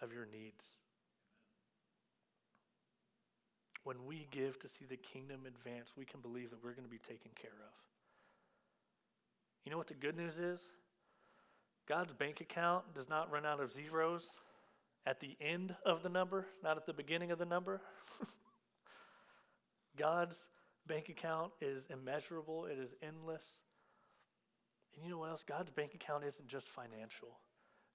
of 0.00 0.12
your 0.12 0.26
needs. 0.26 0.64
When 3.84 4.04
we 4.06 4.26
give 4.30 4.58
to 4.60 4.68
see 4.68 4.84
the 4.88 4.96
kingdom 4.96 5.40
advance, 5.46 5.92
we 5.96 6.04
can 6.04 6.20
believe 6.20 6.50
that 6.50 6.62
we're 6.62 6.72
going 6.72 6.84
to 6.84 6.90
be 6.90 6.98
taken 6.98 7.30
care 7.40 7.50
of. 7.50 7.74
You 9.64 9.70
know 9.70 9.78
what 9.78 9.86
the 9.86 9.94
good 9.94 10.16
news 10.16 10.38
is? 10.38 10.60
God's 11.88 12.12
bank 12.12 12.40
account 12.40 12.84
does 12.94 13.08
not 13.08 13.30
run 13.30 13.46
out 13.46 13.60
of 13.60 13.72
zeros 13.72 14.24
at 15.06 15.20
the 15.20 15.36
end 15.40 15.74
of 15.86 16.02
the 16.02 16.08
number, 16.08 16.46
not 16.62 16.76
at 16.76 16.84
the 16.84 16.92
beginning 16.92 17.30
of 17.30 17.38
the 17.38 17.46
number. 17.46 17.80
God's 19.96 20.48
bank 20.86 21.08
account 21.08 21.52
is 21.60 21.86
immeasurable, 21.90 22.66
it 22.66 22.78
is 22.78 22.94
endless. 23.02 23.44
And 24.94 25.04
you 25.04 25.10
know 25.10 25.18
what 25.18 25.30
else? 25.30 25.44
God's 25.46 25.70
bank 25.70 25.94
account 25.94 26.24
isn't 26.24 26.48
just 26.48 26.68
financial. 26.68 27.38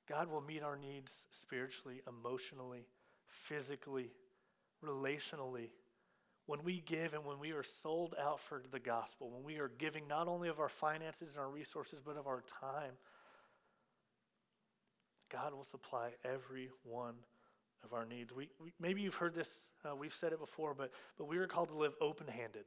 God 0.08 0.29
will 0.29 0.41
meet 0.41 0.63
our 0.63 0.75
needs 0.77 1.12
spiritually, 1.41 2.01
emotionally, 2.08 2.86
physically, 3.27 4.12
relationally. 4.84 5.69
When 6.45 6.63
we 6.63 6.84
give 6.86 7.13
and 7.13 7.25
when 7.25 7.39
we 7.39 7.51
are 7.51 7.63
sold 7.63 8.15
out 8.21 8.39
for 8.41 8.62
the 8.71 8.79
gospel, 8.79 9.32
when 9.32 9.43
we 9.43 9.60
are 9.60 9.71
giving 9.77 10.08
not 10.08 10.27
only 10.27 10.49
of 10.49 10.60
our 10.60 10.69
finances 10.69 11.32
and 11.32 11.39
our 11.39 11.49
resources, 11.49 11.99
but 12.06 12.17
of 12.17 12.27
our 12.27 12.43
time, 12.60 12.91
God 15.32 15.53
will 15.53 15.63
supply 15.63 16.10
every 16.25 16.69
one 16.84 17.15
of 17.84 17.93
our 17.93 18.06
needs. 18.06 18.34
We, 18.34 18.49
we 18.60 18.73
maybe 18.79 19.01
you've 19.01 19.15
heard 19.15 19.34
this, 19.34 19.49
uh, 19.84 19.95
we've 19.95 20.13
said 20.13 20.34
it 20.34 20.39
before, 20.39 20.73
but, 20.73 20.91
but 21.17 21.25
we 21.25 21.38
are 21.38 21.47
called 21.47 21.69
to 21.69 21.75
live 21.75 21.93
open 22.01 22.27
handed. 22.27 22.65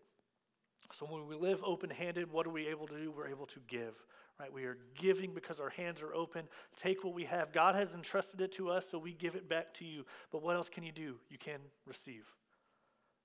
So 0.93 1.07
when 1.07 1.27
we 1.27 1.37
live 1.37 1.63
open 1.65 1.91
handed, 1.91 2.33
what 2.33 2.47
are 2.47 2.51
we 2.51 2.67
able 2.69 2.87
to 2.87 2.97
do? 2.97 3.11
We're 3.11 3.29
able 3.29 3.47
to 3.47 3.61
give 3.69 3.95
right? 4.39 4.53
We 4.53 4.65
are 4.65 4.77
giving 4.99 5.33
because 5.33 5.61
our 5.61 5.71
hands 5.71 6.03
are 6.03 6.15
open. 6.15 6.45
Take 6.77 7.05
what 7.05 7.15
we 7.15 7.25
have. 7.25 7.53
God 7.53 7.75
has 7.75 7.95
entrusted 7.95 8.41
it 8.41 8.53
to 8.53 8.71
us, 8.71 8.87
so 8.91 8.99
we 8.99 9.13
give 9.15 9.35
it 9.35 9.49
back 9.49 9.73
to 9.75 9.85
you. 9.85 10.05
But 10.31 10.43
what 10.43 10.57
else 10.57 10.69
can 10.69 10.85
you 10.85 10.93
do? 10.93 11.17
You 11.31 11.39
can 11.39 11.61
receive. 11.87 12.25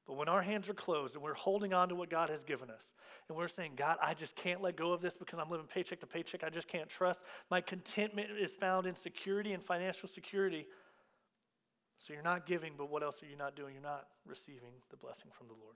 But 0.08 0.18
when 0.18 0.28
our 0.28 0.42
hands 0.42 0.68
are 0.68 0.74
closed 0.74 1.16
and 1.16 1.24
we're 1.24 1.34
holding 1.34 1.74
on 1.74 1.90
to 1.90 1.96
what 1.96 2.10
God 2.10 2.30
has 2.30 2.44
given 2.44 2.70
us, 2.70 2.94
and 3.30 3.38
we're 3.38 3.48
saying, 3.48 3.74
God, 3.76 3.98
I 4.02 4.14
just 4.14 4.36
can't 4.36 4.62
let 4.62 4.76
go 4.76 4.94
of 4.94 5.02
this 5.02 5.16
because 5.16 5.38
I'm 5.40 5.50
living 5.50 5.68
paycheck 5.68 6.00
to 6.00 6.08
paycheck, 6.08 6.44
I 6.44 6.50
just 6.50 6.68
can't 6.68 6.90
trust. 6.90 7.22
My 7.50 7.62
contentment 7.62 8.30
is 8.32 8.52
found 8.54 8.88
in 8.88 8.96
security 8.96 9.54
and 9.54 9.64
financial 9.64 10.10
security. 10.10 10.66
So 12.00 12.14
you're 12.14 12.24
not 12.24 12.48
giving, 12.48 12.74
but 12.78 12.90
what 12.90 13.04
else 13.04 13.22
are 13.22 13.28
you 13.28 13.38
not 13.38 13.56
doing? 13.56 13.76
You're 13.76 13.84
not 13.84 14.08
receiving 14.26 14.74
the 14.90 14.98
blessing 14.98 15.30
from 15.38 15.48
the 15.48 15.54
Lord. 15.54 15.76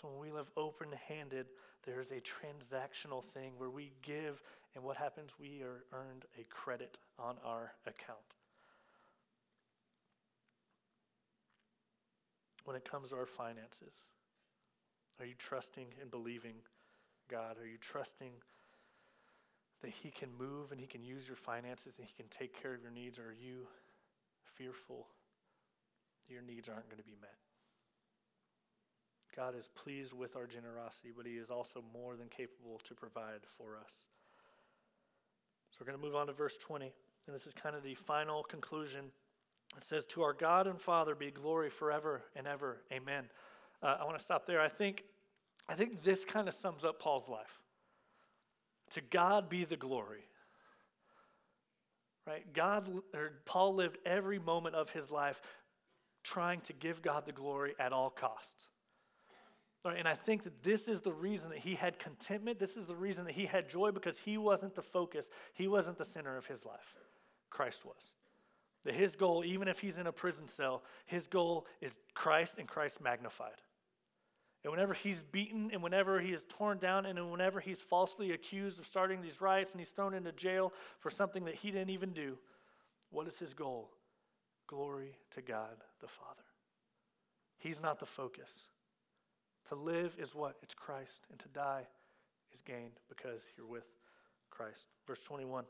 So 0.00 0.08
when 0.08 0.18
we 0.18 0.36
live 0.36 0.50
open 0.56 0.88
handed, 1.08 1.46
there's 1.84 2.10
a 2.10 2.20
transactional 2.20 3.24
thing 3.32 3.52
where 3.58 3.70
we 3.70 3.92
give, 4.02 4.42
and 4.74 4.84
what 4.84 4.96
happens? 4.96 5.30
We 5.38 5.62
are 5.62 5.84
earned 5.92 6.24
a 6.38 6.44
credit 6.44 6.98
on 7.18 7.36
our 7.44 7.72
account. 7.86 8.18
When 12.64 12.76
it 12.76 12.90
comes 12.90 13.10
to 13.10 13.16
our 13.16 13.26
finances, 13.26 13.92
are 15.20 15.26
you 15.26 15.34
trusting 15.38 15.86
and 16.00 16.10
believing 16.10 16.54
God? 17.30 17.56
Are 17.60 17.66
you 17.66 17.78
trusting 17.80 18.32
that 19.82 19.90
He 19.90 20.10
can 20.10 20.30
move 20.36 20.72
and 20.72 20.80
He 20.80 20.86
can 20.86 21.04
use 21.04 21.26
your 21.26 21.36
finances 21.36 21.98
and 21.98 22.06
He 22.06 22.14
can 22.16 22.26
take 22.30 22.60
care 22.60 22.74
of 22.74 22.82
your 22.82 22.90
needs? 22.90 23.18
Or 23.18 23.28
are 23.28 23.32
you 23.32 23.66
fearful 24.56 25.06
your 26.28 26.42
needs 26.42 26.68
aren't 26.68 26.88
going 26.88 26.98
to 26.98 27.04
be 27.04 27.16
met? 27.20 27.43
God 29.34 29.54
is 29.58 29.68
pleased 29.74 30.12
with 30.12 30.36
our 30.36 30.46
generosity, 30.46 31.10
but 31.16 31.26
He 31.26 31.32
is 31.32 31.50
also 31.50 31.82
more 31.92 32.16
than 32.16 32.28
capable 32.28 32.80
to 32.84 32.94
provide 32.94 33.40
for 33.58 33.76
us. 33.76 34.06
So 35.70 35.78
we're 35.80 35.86
going 35.86 35.98
to 35.98 36.06
move 36.06 36.14
on 36.14 36.28
to 36.28 36.32
verse 36.32 36.56
20. 36.56 36.92
And 37.26 37.34
this 37.34 37.46
is 37.46 37.52
kind 37.52 37.74
of 37.74 37.82
the 37.82 37.94
final 37.94 38.42
conclusion. 38.44 39.06
It 39.76 39.84
says, 39.84 40.06
To 40.08 40.22
our 40.22 40.32
God 40.32 40.66
and 40.66 40.80
Father 40.80 41.14
be 41.14 41.30
glory 41.30 41.70
forever 41.70 42.22
and 42.36 42.46
ever. 42.46 42.82
Amen. 42.92 43.24
Uh, 43.82 43.96
I 44.00 44.04
want 44.04 44.16
to 44.18 44.24
stop 44.24 44.46
there. 44.46 44.60
I 44.60 44.68
think, 44.68 45.02
I 45.68 45.74
think 45.74 46.04
this 46.04 46.24
kind 46.24 46.46
of 46.46 46.54
sums 46.54 46.84
up 46.84 47.00
Paul's 47.00 47.28
life. 47.28 47.60
To 48.92 49.00
God 49.00 49.48
be 49.48 49.64
the 49.64 49.76
glory. 49.76 50.24
Right? 52.26 52.50
God, 52.54 52.88
or 53.12 53.32
Paul 53.44 53.74
lived 53.74 53.98
every 54.06 54.38
moment 54.38 54.76
of 54.76 54.90
his 54.90 55.10
life 55.10 55.40
trying 56.22 56.60
to 56.62 56.72
give 56.72 57.02
God 57.02 57.26
the 57.26 57.32
glory 57.32 57.74
at 57.78 57.92
all 57.92 58.10
costs. 58.10 58.68
And 59.84 60.08
I 60.08 60.14
think 60.14 60.44
that 60.44 60.62
this 60.62 60.88
is 60.88 61.02
the 61.02 61.12
reason 61.12 61.50
that 61.50 61.58
he 61.58 61.74
had 61.74 61.98
contentment. 61.98 62.58
This 62.58 62.76
is 62.76 62.86
the 62.86 62.96
reason 62.96 63.24
that 63.26 63.34
he 63.34 63.44
had 63.44 63.68
joy 63.68 63.90
because 63.90 64.16
he 64.16 64.38
wasn't 64.38 64.74
the 64.74 64.82
focus. 64.82 65.28
He 65.52 65.68
wasn't 65.68 65.98
the 65.98 66.06
center 66.06 66.38
of 66.38 66.46
his 66.46 66.64
life. 66.64 66.94
Christ 67.50 67.84
was. 67.84 68.14
That 68.84 68.94
his 68.94 69.14
goal, 69.14 69.44
even 69.44 69.68
if 69.68 69.78
he's 69.78 69.98
in 69.98 70.06
a 70.06 70.12
prison 70.12 70.48
cell, 70.48 70.82
his 71.04 71.26
goal 71.26 71.66
is 71.82 71.92
Christ 72.14 72.54
and 72.58 72.66
Christ 72.66 73.00
magnified. 73.00 73.60
And 74.62 74.70
whenever 74.70 74.94
he's 74.94 75.22
beaten 75.22 75.70
and 75.72 75.82
whenever 75.82 76.18
he 76.18 76.32
is 76.32 76.46
torn 76.48 76.78
down 76.78 77.04
and 77.04 77.30
whenever 77.30 77.60
he's 77.60 77.80
falsely 77.80 78.32
accused 78.32 78.78
of 78.78 78.86
starting 78.86 79.20
these 79.20 79.40
riots 79.42 79.72
and 79.72 79.80
he's 79.80 79.90
thrown 79.90 80.14
into 80.14 80.32
jail 80.32 80.72
for 81.00 81.10
something 81.10 81.44
that 81.44 81.54
he 81.54 81.70
didn't 81.70 81.90
even 81.90 82.14
do, 82.14 82.38
what 83.10 83.26
is 83.26 83.38
his 83.38 83.52
goal? 83.52 83.90
Glory 84.66 85.18
to 85.34 85.42
God 85.42 85.76
the 86.00 86.08
Father. 86.08 86.40
He's 87.58 87.82
not 87.82 88.00
the 88.00 88.06
focus. 88.06 88.50
To 89.68 89.74
live 89.74 90.14
is 90.18 90.34
what? 90.34 90.56
It's 90.62 90.74
Christ. 90.74 91.26
And 91.30 91.38
to 91.40 91.48
die 91.48 91.82
is 92.52 92.60
gain 92.60 92.90
because 93.08 93.42
you're 93.56 93.66
with 93.66 93.86
Christ. 94.50 94.86
Verse 95.06 95.22
21. 95.24 95.64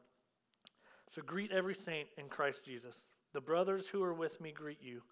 So 1.09 1.23
greet 1.23 1.53
every 1.53 1.75
saint 1.75 2.09
in 2.19 2.29
Christ 2.29 2.65
Jesus. 2.65 2.97
The 3.33 3.41
brothers 3.41 3.89
who 3.89 4.03
are 4.03 4.15
with 4.15 4.41
me 4.41 4.53
greet 4.53 4.83
you. 4.83 5.03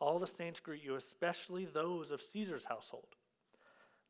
All 0.00 0.18
the 0.18 0.26
saints 0.26 0.60
greet 0.60 0.82
you, 0.82 0.96
especially 0.96 1.64
those 1.66 2.10
of 2.10 2.20
Caesar's 2.20 2.64
household. 2.64 3.06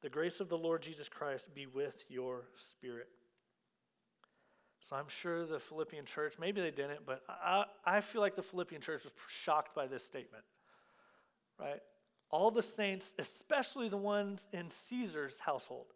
The 0.03 0.09
grace 0.09 0.41
of 0.41 0.49
the 0.49 0.59
Lord 0.59 0.83
Jesus 0.83 1.09
Christ 1.09 1.55
be 1.55 1.67
with 1.67 2.05
your 2.09 2.45
spirit. 2.57 3.09
So 4.81 4.97
I'm 4.97 5.09
sure 5.09 5.47
the 5.47 5.61
Philippian 5.61 6.05
church, 6.05 6.35
maybe 6.41 6.61
they 6.61 6.73
didn't, 6.73 7.07
but 7.07 7.23
I, 7.29 7.65
I 7.87 8.01
feel 8.01 8.21
like 8.21 8.35
the 8.35 8.43
Philippian 8.43 8.81
church 8.81 9.05
was 9.05 9.13
shocked 9.29 9.77
by 9.77 9.87
this 9.87 10.05
statement, 10.05 10.43
right? 11.59 11.81
All 12.33 12.51
the 12.51 12.63
saints, 12.63 13.15
especially 13.19 13.89
the 13.89 13.97
ones 13.97 14.49
in 14.53 14.71
Caesar's 14.71 15.39
household. 15.39 15.87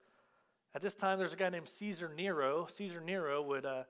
At 0.74 0.82
this 0.82 0.94
time, 0.94 1.18
there's 1.18 1.32
a 1.32 1.36
guy 1.36 1.48
named 1.48 1.68
Caesar 1.68 2.12
Nero. 2.14 2.68
Caesar 2.76 3.00
Nero 3.00 3.42
would 3.42 3.64
uh, 3.64 3.84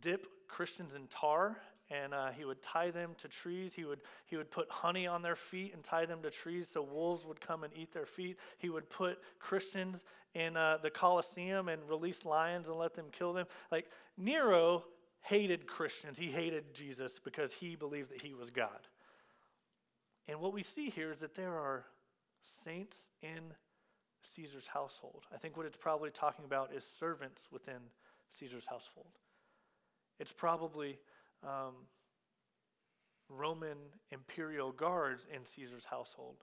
dip 0.00 0.26
Christians 0.48 0.94
in 0.94 1.06
tar 1.06 1.56
and 1.90 2.14
uh, 2.14 2.30
he 2.30 2.44
would 2.44 2.62
tie 2.62 2.90
them 2.90 3.10
to 3.18 3.28
trees. 3.28 3.72
He 3.74 3.84
would, 3.84 4.00
he 4.26 4.36
would 4.36 4.50
put 4.50 4.70
honey 4.70 5.06
on 5.06 5.22
their 5.22 5.36
feet 5.36 5.74
and 5.74 5.82
tie 5.82 6.06
them 6.06 6.22
to 6.22 6.30
trees 6.30 6.68
so 6.72 6.82
wolves 6.82 7.24
would 7.24 7.40
come 7.40 7.64
and 7.64 7.72
eat 7.76 7.92
their 7.92 8.06
feet. 8.06 8.38
He 8.58 8.68
would 8.68 8.88
put 8.88 9.18
Christians 9.40 10.04
in 10.34 10.56
uh, 10.56 10.78
the 10.82 10.90
Colosseum 10.90 11.68
and 11.68 11.80
release 11.88 12.24
lions 12.24 12.68
and 12.68 12.76
let 12.76 12.94
them 12.94 13.06
kill 13.10 13.32
them. 13.32 13.46
Like 13.72 13.86
Nero 14.16 14.84
hated 15.22 15.66
Christians, 15.66 16.16
he 16.16 16.30
hated 16.30 16.74
Jesus 16.74 17.18
because 17.22 17.52
he 17.52 17.74
believed 17.74 18.10
that 18.10 18.22
he 18.22 18.34
was 18.34 18.50
God. 18.50 18.86
And 20.30 20.40
what 20.40 20.52
we 20.52 20.62
see 20.62 20.90
here 20.90 21.10
is 21.10 21.18
that 21.18 21.34
there 21.34 21.58
are 21.58 21.84
saints 22.64 23.08
in 23.20 23.52
Caesar's 24.36 24.68
household. 24.68 25.24
I 25.34 25.38
think 25.38 25.56
what 25.56 25.66
it's 25.66 25.76
probably 25.76 26.10
talking 26.10 26.44
about 26.44 26.72
is 26.72 26.84
servants 26.84 27.48
within 27.50 27.80
Caesar's 28.38 28.66
household. 28.66 29.10
It's 30.20 30.30
probably 30.30 31.00
um, 31.42 31.74
Roman 33.28 33.78
imperial 34.12 34.70
guards 34.70 35.26
in 35.34 35.44
Caesar's 35.44 35.84
household. 35.84 36.36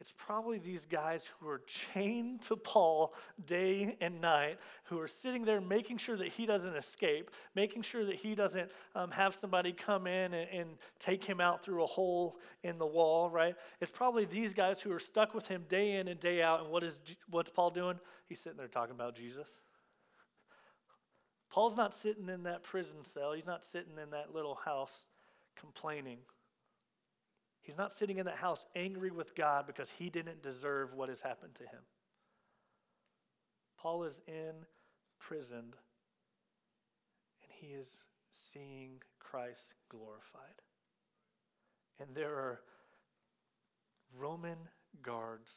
It's 0.00 0.14
probably 0.16 0.58
these 0.58 0.86
guys 0.86 1.28
who 1.38 1.48
are 1.48 1.60
chained 1.66 2.40
to 2.42 2.56
Paul 2.56 3.12
day 3.46 3.98
and 4.00 4.18
night, 4.18 4.58
who 4.84 4.98
are 4.98 5.08
sitting 5.08 5.44
there 5.44 5.60
making 5.60 5.98
sure 5.98 6.16
that 6.16 6.28
he 6.28 6.46
doesn't 6.46 6.74
escape, 6.74 7.30
making 7.54 7.82
sure 7.82 8.06
that 8.06 8.14
he 8.14 8.34
doesn't 8.34 8.70
um, 8.94 9.10
have 9.10 9.34
somebody 9.34 9.72
come 9.72 10.06
in 10.06 10.32
and, 10.32 10.48
and 10.50 10.70
take 10.98 11.22
him 11.22 11.38
out 11.38 11.62
through 11.62 11.84
a 11.84 11.86
hole 11.86 12.38
in 12.62 12.78
the 12.78 12.86
wall, 12.86 13.28
right? 13.28 13.54
It's 13.82 13.90
probably 13.90 14.24
these 14.24 14.54
guys 14.54 14.80
who 14.80 14.90
are 14.90 15.00
stuck 15.00 15.34
with 15.34 15.46
him 15.46 15.66
day 15.68 15.96
in 15.96 16.08
and 16.08 16.18
day 16.18 16.40
out. 16.40 16.62
And 16.62 16.70
what 16.70 16.82
is 16.82 16.98
what's 17.28 17.50
Paul 17.50 17.70
doing? 17.70 17.98
He's 18.26 18.40
sitting 18.40 18.56
there 18.56 18.68
talking 18.68 18.94
about 18.94 19.14
Jesus. 19.14 19.48
Paul's 21.50 21.76
not 21.76 21.92
sitting 21.92 22.28
in 22.30 22.44
that 22.44 22.62
prison 22.62 23.04
cell. 23.04 23.32
He's 23.32 23.46
not 23.46 23.64
sitting 23.64 23.98
in 24.02 24.10
that 24.10 24.34
little 24.34 24.54
house 24.54 25.02
complaining. 25.56 26.18
He's 27.70 27.78
not 27.78 27.92
sitting 27.92 28.18
in 28.18 28.26
that 28.26 28.34
house 28.34 28.64
angry 28.74 29.12
with 29.12 29.36
God 29.36 29.64
because 29.64 29.88
he 29.96 30.10
didn't 30.10 30.42
deserve 30.42 30.92
what 30.92 31.08
has 31.08 31.20
happened 31.20 31.54
to 31.54 31.62
him. 31.62 31.78
Paul 33.78 34.02
is 34.02 34.20
in 34.26 34.54
prison 35.20 35.72
and 37.42 37.52
he 37.60 37.68
is 37.68 37.86
seeing 38.32 39.00
Christ 39.20 39.74
glorified. 39.88 40.58
And 42.00 42.08
there 42.12 42.34
are 42.34 42.62
Roman 44.18 44.58
guards, 45.00 45.52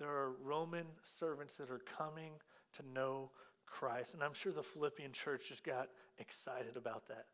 there 0.00 0.10
are 0.10 0.32
Roman 0.42 0.86
servants 1.04 1.54
that 1.54 1.70
are 1.70 1.82
coming 1.96 2.32
to 2.76 2.82
know 2.92 3.30
Christ. 3.66 4.14
And 4.14 4.22
I'm 4.24 4.34
sure 4.34 4.50
the 4.50 4.64
Philippian 4.64 5.12
church 5.12 5.50
just 5.50 5.62
got 5.62 5.90
excited 6.18 6.76
about 6.76 7.06
that. 7.06 7.26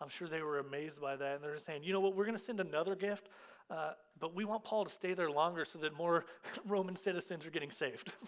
I'm 0.00 0.08
sure 0.08 0.28
they 0.28 0.42
were 0.42 0.58
amazed 0.58 1.00
by 1.00 1.16
that. 1.16 1.36
And 1.36 1.44
they're 1.44 1.58
saying, 1.58 1.82
you 1.84 1.92
know 1.92 2.00
what, 2.00 2.14
we're 2.14 2.24
going 2.24 2.36
to 2.36 2.42
send 2.42 2.60
another 2.60 2.94
gift, 2.94 3.28
uh, 3.70 3.92
but 4.20 4.34
we 4.34 4.44
want 4.44 4.64
Paul 4.64 4.84
to 4.84 4.90
stay 4.90 5.14
there 5.14 5.30
longer 5.30 5.64
so 5.64 5.78
that 5.78 5.96
more 5.96 6.26
Roman 6.66 6.96
citizens 6.96 7.46
are 7.46 7.50
getting 7.50 7.70
saved. 7.70 8.12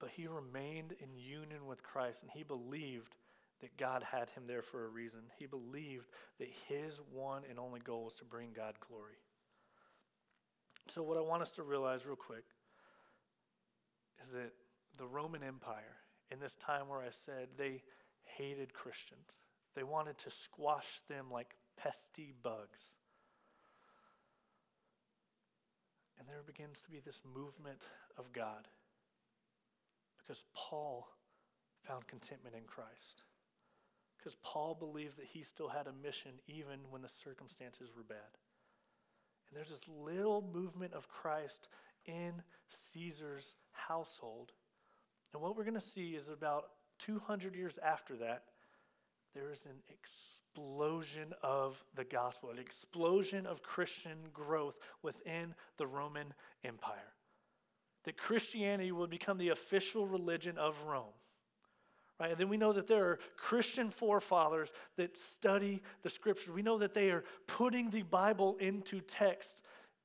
but 0.00 0.10
he 0.10 0.26
remained 0.26 0.94
in 1.00 1.16
union 1.16 1.66
with 1.66 1.82
Christ 1.82 2.22
and 2.22 2.30
he 2.32 2.42
believed 2.42 3.14
that 3.60 3.76
God 3.76 4.02
had 4.02 4.28
him 4.30 4.42
there 4.48 4.62
for 4.62 4.84
a 4.84 4.88
reason. 4.88 5.20
He 5.38 5.46
believed 5.46 6.08
that 6.40 6.48
his 6.68 7.00
one 7.12 7.42
and 7.48 7.58
only 7.58 7.78
goal 7.78 8.04
was 8.04 8.14
to 8.14 8.24
bring 8.24 8.48
God 8.54 8.74
glory. 8.86 9.14
So, 10.88 11.02
what 11.04 11.16
I 11.16 11.20
want 11.20 11.42
us 11.42 11.52
to 11.52 11.62
realize 11.62 12.04
real 12.04 12.16
quick 12.16 12.42
is 14.24 14.32
that 14.32 14.52
the 14.98 15.06
Roman 15.06 15.44
Empire, 15.44 15.96
in 16.32 16.40
this 16.40 16.56
time 16.56 16.88
where 16.88 17.00
I 17.00 17.10
said 17.26 17.48
they 17.58 17.82
hated 18.24 18.72
Christians, 18.72 19.38
they 19.74 19.82
wanted 19.82 20.18
to 20.18 20.30
squash 20.30 21.00
them 21.08 21.26
like 21.30 21.54
pesty 21.76 22.32
bugs. 22.42 22.80
And 26.18 26.28
there 26.28 26.42
begins 26.46 26.80
to 26.80 26.90
be 26.90 27.00
this 27.04 27.20
movement 27.34 27.82
of 28.16 28.32
God 28.32 28.68
because 30.18 30.44
Paul 30.54 31.08
found 31.86 32.06
contentment 32.06 32.54
in 32.54 32.62
Christ. 32.64 33.22
Because 34.16 34.36
Paul 34.42 34.76
believed 34.78 35.18
that 35.18 35.26
he 35.26 35.42
still 35.42 35.68
had 35.68 35.88
a 35.88 35.92
mission 36.02 36.30
even 36.46 36.78
when 36.90 37.02
the 37.02 37.08
circumstances 37.08 37.90
were 37.96 38.04
bad. 38.04 38.38
And 39.48 39.56
there's 39.56 39.70
this 39.70 39.88
little 39.88 40.48
movement 40.54 40.92
of 40.94 41.08
Christ 41.08 41.68
in 42.06 42.34
Caesar's 42.68 43.56
household. 43.72 44.52
And 45.32 45.42
what 45.42 45.56
we're 45.56 45.64
going 45.64 45.74
to 45.74 45.80
see 45.80 46.10
is 46.10 46.28
about 46.28 46.64
200 47.00 47.54
years 47.54 47.78
after 47.84 48.16
that, 48.18 48.44
there 49.34 49.50
is 49.50 49.64
an 49.64 49.78
explosion 49.88 51.32
of 51.42 51.82
the 51.94 52.04
gospel, 52.04 52.50
an 52.50 52.58
explosion 52.58 53.46
of 53.46 53.62
Christian 53.62 54.18
growth 54.32 54.76
within 55.02 55.54
the 55.78 55.86
Roman 55.86 56.34
Empire. 56.64 57.14
That 58.04 58.18
Christianity 58.18 58.92
will 58.92 59.06
become 59.06 59.38
the 59.38 59.50
official 59.50 60.06
religion 60.06 60.58
of 60.58 60.76
Rome. 60.86 61.14
Right? 62.20 62.30
And 62.30 62.38
then 62.38 62.48
we 62.48 62.56
know 62.56 62.72
that 62.72 62.86
there 62.86 63.06
are 63.06 63.18
Christian 63.36 63.90
forefathers 63.90 64.72
that 64.96 65.16
study 65.16 65.82
the 66.02 66.10
scriptures. 66.10 66.52
We 66.54 66.62
know 66.62 66.78
that 66.78 66.94
they 66.94 67.10
are 67.10 67.24
putting 67.46 67.90
the 67.90 68.02
Bible 68.02 68.56
into 68.60 69.00
text 69.00 69.62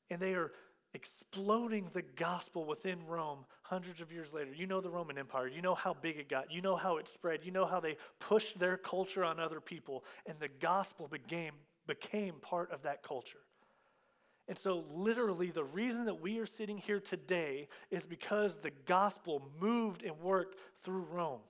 and 0.10 0.20
they 0.20 0.34
are 0.34 0.52
exploding 0.94 1.90
the 1.94 2.02
gospel 2.02 2.66
within 2.66 3.06
Rome 3.06 3.46
hundreds 3.70 4.00
of 4.00 4.12
years 4.12 4.32
later. 4.32 4.54
You 4.54 4.66
know 4.66 4.80
the 4.80 4.90
Roman 4.90 5.18
Empire. 5.18 5.48
You 5.48 5.62
know 5.62 5.76
how 5.76 5.94
big 5.94 6.18
it 6.18 6.30
got. 6.30 6.52
You 6.52 6.62
know 6.62 6.78
how 6.78 6.98
it 6.98 7.08
spread. 7.08 7.42
You 7.44 7.52
know 7.52 7.66
how 7.66 7.82
they 7.82 7.98
pushed 8.20 8.58
their 8.58 8.78
culture 8.78 9.26
on 9.26 9.40
other 9.40 9.60
people. 9.60 10.06
And 10.26 10.40
the 10.40 10.48
gospel 10.48 11.08
became, 11.08 11.52
became 11.86 12.36
part 12.36 12.72
of 12.72 12.84
that 12.84 13.04
culture. 13.04 13.40
And 14.48 14.58
so, 14.58 14.86
literally, 14.94 15.52
the 15.52 15.66
reason 15.66 16.06
that 16.06 16.22
we 16.22 16.40
are 16.40 16.46
sitting 16.46 16.78
here 16.78 17.02
today 17.02 17.68
is 17.92 18.06
because 18.06 18.56
the 18.56 18.72
gospel 18.86 19.46
moved 19.60 20.04
and 20.04 20.18
worked 20.22 20.58
through 20.86 21.06
Rome. 21.12 21.42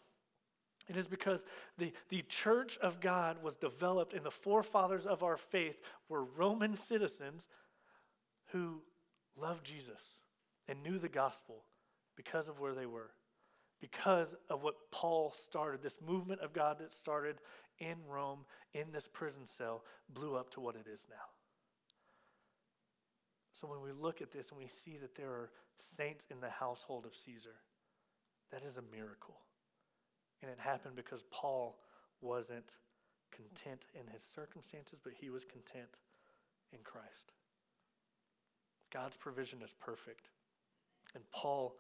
It 0.89 0.97
is 0.97 1.08
because 1.08 1.45
the, 1.77 1.93
the 2.10 2.23
church 2.23 2.80
of 2.80 2.99
God 2.99 3.43
was 3.43 3.56
developed, 3.56 4.13
and 4.13 4.23
the 4.23 4.32
forefathers 4.32 5.06
of 5.06 5.21
our 5.21 5.38
faith 5.38 5.80
were 6.10 6.23
Roman 6.23 6.75
citizens 6.75 7.47
who 8.47 8.82
loved 9.39 9.63
Jesus 9.63 10.01
and 10.67 10.82
knew 10.82 10.97
the 10.97 11.10
gospel 11.10 11.58
because 12.17 12.49
of 12.49 12.60
where 12.60 12.73
they 12.73 12.86
were, 12.86 13.12
because 13.80 14.36
of 14.49 14.63
what 14.63 14.75
Paul 14.91 15.34
started. 15.45 15.82
This 15.82 15.99
movement 16.06 16.41
of 16.41 16.51
God 16.51 16.80
that 16.80 16.91
started 16.91 17.38
in 17.80 17.95
Rome, 18.10 18.39
in 18.73 18.91
this 18.91 19.08
prison 19.08 19.45
cell, 19.45 19.84
blew 20.10 20.36
up 20.36 20.49
to 20.51 20.60
what 20.60 20.75
it 20.75 20.88
is 20.91 21.06
now. 21.10 21.15
So 23.53 23.67
when 23.67 23.82
we 23.82 23.91
look 23.91 24.21
at 24.21 24.32
this 24.32 24.49
and 24.49 24.60
we 24.60 24.67
see 24.67 24.97
that 24.97 25.15
there 25.15 25.30
are 25.30 25.51
saints 25.95 26.25
in 26.30 26.39
the 26.41 26.49
household 26.49 27.06
of 27.06 27.13
Caesar, 27.25 27.56
that 28.51 28.63
is 28.63 28.77
a 28.77 28.95
miracle. 28.95 29.38
And 30.41 30.51
it 30.51 30.60
happened 30.60 30.95
because 30.95 31.23
Paul 31.32 31.77
wasn't 32.21 32.71
content 33.32 33.82
in 33.93 34.12
his 34.12 34.23
circumstances, 34.23 34.99
but 35.03 35.13
he 35.19 35.30
was 35.30 35.43
content 35.43 35.99
in 36.71 36.80
Christ. 36.84 37.34
God's 38.93 39.17
provision 39.17 39.60
is 39.63 39.73
perfect. 39.80 40.30
And 41.15 41.23
Paul 41.32 41.75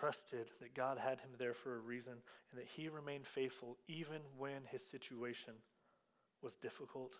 trusted 0.00 0.46
that 0.60 0.74
God 0.74 0.98
had 0.98 1.20
him 1.20 1.30
there 1.38 1.54
for 1.54 1.76
a 1.76 1.80
reason 1.80 2.12
and 2.50 2.60
that 2.60 2.66
he 2.66 2.88
remained 2.88 3.26
faithful 3.26 3.76
even 3.88 4.20
when 4.36 4.62
his 4.70 4.82
situation 4.82 5.54
was 6.42 6.56
difficult, 6.56 7.12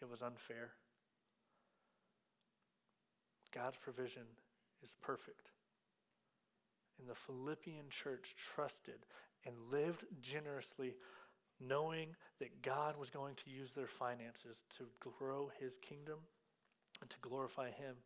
it 0.00 0.08
was 0.08 0.22
unfair. 0.22 0.70
God's 3.54 3.76
provision 3.76 4.22
is 4.82 4.94
perfect. 5.02 5.50
And 6.98 7.08
the 7.08 7.14
Philippian 7.14 7.86
church 7.90 8.34
trusted 8.54 9.06
and 9.44 9.54
lived 9.70 10.04
generously, 10.20 10.94
knowing 11.60 12.08
that 12.40 12.62
God 12.62 12.96
was 12.98 13.10
going 13.10 13.34
to 13.36 13.50
use 13.50 13.70
their 13.72 13.86
finances 13.86 14.64
to 14.78 14.84
grow 15.18 15.50
his 15.60 15.76
kingdom 15.76 16.18
and 17.00 17.10
to 17.10 17.16
glorify 17.20 17.70
him. 17.70 17.96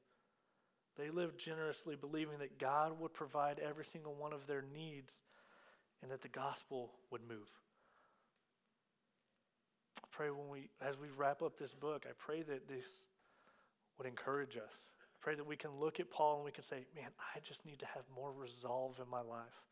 They 0.98 1.10
lived 1.10 1.38
generously, 1.38 1.96
believing 1.96 2.38
that 2.38 2.58
God 2.58 2.98
would 3.00 3.12
provide 3.12 3.58
every 3.58 3.84
single 3.84 4.14
one 4.14 4.32
of 4.32 4.46
their 4.46 4.64
needs 4.74 5.12
and 6.02 6.10
that 6.10 6.22
the 6.22 6.28
gospel 6.28 6.90
would 7.10 7.22
move. 7.28 7.48
I 9.98 10.06
pray 10.10 10.30
when 10.30 10.48
we, 10.50 10.68
as 10.80 10.98
we 10.98 11.08
wrap 11.16 11.42
up 11.42 11.58
this 11.58 11.74
book, 11.74 12.06
I 12.08 12.12
pray 12.18 12.42
that 12.42 12.68
this 12.68 12.86
would 13.98 14.06
encourage 14.06 14.56
us. 14.56 14.74
I 14.98 15.18
pray 15.20 15.34
that 15.34 15.46
we 15.46 15.56
can 15.56 15.70
look 15.78 16.00
at 16.00 16.10
Paul 16.10 16.36
and 16.36 16.44
we 16.44 16.52
can 16.52 16.64
say, 16.64 16.86
man, 16.94 17.10
I 17.34 17.40
just 17.40 17.64
need 17.66 17.78
to 17.80 17.86
have 17.86 18.04
more 18.14 18.32
resolve 18.32 18.98
in 19.02 19.08
my 19.10 19.20
life. 19.20 19.62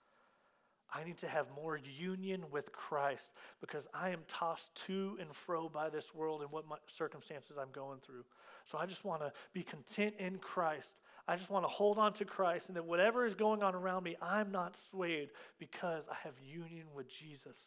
I 0.92 1.04
need 1.04 1.18
to 1.18 1.28
have 1.28 1.46
more 1.54 1.78
union 1.98 2.44
with 2.50 2.72
Christ 2.72 3.28
because 3.60 3.86
I 3.92 4.08
am 4.10 4.20
tossed 4.26 4.74
to 4.86 5.18
and 5.20 5.34
fro 5.34 5.68
by 5.68 5.90
this 5.90 6.14
world 6.14 6.40
and 6.40 6.50
what 6.50 6.64
circumstances 6.86 7.58
I'm 7.58 7.70
going 7.72 8.00
through. 8.00 8.24
So 8.64 8.78
I 8.78 8.86
just 8.86 9.04
want 9.04 9.20
to 9.20 9.32
be 9.52 9.62
content 9.62 10.14
in 10.18 10.38
Christ. 10.38 10.94
I 11.28 11.36
just 11.36 11.50
want 11.50 11.64
to 11.64 11.68
hold 11.68 11.98
on 11.98 12.14
to 12.14 12.24
Christ 12.24 12.68
and 12.68 12.76
that 12.76 12.86
whatever 12.86 13.26
is 13.26 13.34
going 13.34 13.62
on 13.62 13.74
around 13.74 14.02
me, 14.02 14.16
I'm 14.22 14.50
not 14.50 14.78
swayed 14.90 15.28
because 15.58 16.08
I 16.10 16.16
have 16.24 16.32
union 16.42 16.86
with 16.94 17.06
Jesus. 17.06 17.58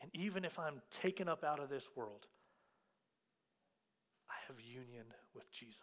And 0.00 0.10
even 0.14 0.46
if 0.46 0.58
I'm 0.58 0.80
taken 0.90 1.28
up 1.28 1.44
out 1.44 1.60
of 1.60 1.68
this 1.68 1.86
world, 1.94 2.26
I 4.30 4.34
have 4.48 4.56
union 4.58 5.04
with 5.34 5.52
Jesus. 5.52 5.78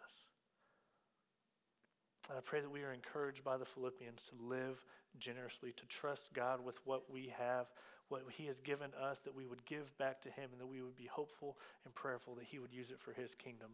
And 2.28 2.36
I 2.36 2.40
pray 2.40 2.60
that 2.60 2.70
we 2.70 2.82
are 2.82 2.92
encouraged 2.92 3.44
by 3.44 3.56
the 3.56 3.64
Philippians 3.64 4.22
to 4.28 4.44
live 4.44 4.84
generously, 5.18 5.72
to 5.76 5.86
trust 5.86 6.28
God 6.34 6.64
with 6.64 6.76
what 6.84 7.10
we 7.10 7.32
have, 7.38 7.66
what 8.08 8.22
He 8.36 8.46
has 8.46 8.60
given 8.60 8.90
us, 9.00 9.20
that 9.24 9.34
we 9.34 9.46
would 9.46 9.64
give 9.64 9.96
back 9.98 10.20
to 10.22 10.28
Him, 10.28 10.50
and 10.52 10.60
that 10.60 10.66
we 10.66 10.82
would 10.82 10.96
be 10.96 11.06
hopeful 11.06 11.56
and 11.84 11.94
prayerful 11.94 12.34
that 12.34 12.44
He 12.44 12.58
would 12.58 12.72
use 12.72 12.90
it 12.90 13.00
for 13.00 13.12
His 13.12 13.34
kingdom. 13.34 13.70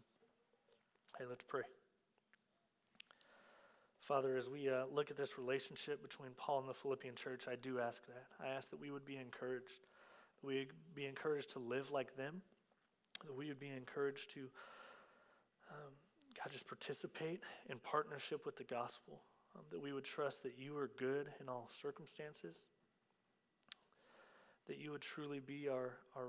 Hey, 1.18 1.24
let's 1.29 1.44
pray. 1.46 1.62
Father, 4.07 4.37
as 4.37 4.49
we 4.49 4.69
uh, 4.69 4.85
look 4.95 5.11
at 5.11 5.16
this 5.16 5.37
relationship 5.37 6.01
between 6.01 6.31
Paul 6.37 6.61
and 6.61 6.69
the 6.69 6.75
Philippian 6.75 7.16
church, 7.16 7.47
I 7.51 7.57
do 7.57 7.81
ask 7.81 8.07
that. 8.07 8.27
I 8.40 8.51
ask 8.51 8.71
that 8.71 8.81
we 8.81 8.92
would 8.92 9.05
be 9.05 9.16
encouraged, 9.16 9.83
that 10.40 10.47
we 10.47 10.59
would 10.59 10.69
be 10.95 11.07
encouraged 11.07 11.51
to 11.55 11.59
live 11.59 11.90
like 11.90 12.16
them, 12.16 12.40
that 13.25 13.37
we 13.37 13.49
would 13.49 13.59
be 13.59 13.69
encouraged 13.69 14.31
to, 14.35 14.42
um, 15.73 15.90
God, 16.37 16.53
just 16.53 16.69
participate 16.69 17.40
in 17.69 17.79
partnership 17.79 18.47
with 18.47 18.57
the 18.57 18.62
gospel, 18.62 19.23
um, 19.57 19.62
that 19.73 19.83
we 19.83 19.92
would 19.92 20.05
trust 20.05 20.45
that 20.45 20.53
you 20.57 20.77
are 20.77 20.92
good 21.01 21.27
in 21.40 21.49
all 21.49 21.69
circumstances, 21.83 22.61
that 24.69 24.79
you 24.79 24.92
would 24.92 25.03
truly 25.03 25.40
be 25.40 25.69
our, 25.69 25.97
our, 26.14 26.29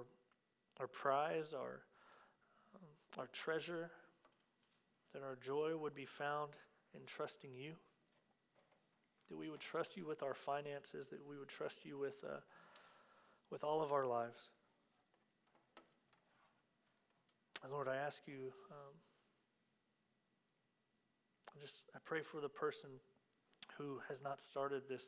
our 0.80 0.88
prize, 0.88 1.54
our, 1.54 1.82
um, 2.74 2.90
our 3.20 3.28
treasure, 3.28 3.92
that 5.14 5.22
our 5.22 5.38
joy 5.46 5.78
would 5.78 5.94
be 5.94 6.06
found 6.06 6.54
in 7.00 7.06
trusting 7.06 7.52
you. 7.56 7.74
That 9.30 9.38
we 9.38 9.50
would 9.50 9.60
trust 9.60 9.98
you 9.98 10.06
with 10.06 10.24
our 10.24 10.34
finances, 10.34 11.08
that 11.10 11.20
we 11.28 11.38
would 11.38 11.50
trust 11.50 11.86
you 11.86 11.98
with, 11.98 12.16
uh, 12.24 12.40
with 13.52 13.64
all 13.64 13.82
of 13.82 13.92
our 13.92 14.06
lives. 14.06 14.40
And 17.64 17.72
Lord, 17.72 17.88
I 17.88 17.96
ask 17.96 18.22
you, 18.26 18.54
um, 18.72 18.94
I 21.50 21.60
just 21.60 21.82
I 21.96 22.00
pray 22.06 22.22
for 22.22 22.40
the 22.40 22.50
person 22.50 22.90
who 23.78 24.00
has 24.08 24.24
not 24.24 24.40
started 24.42 24.84
this 24.88 25.04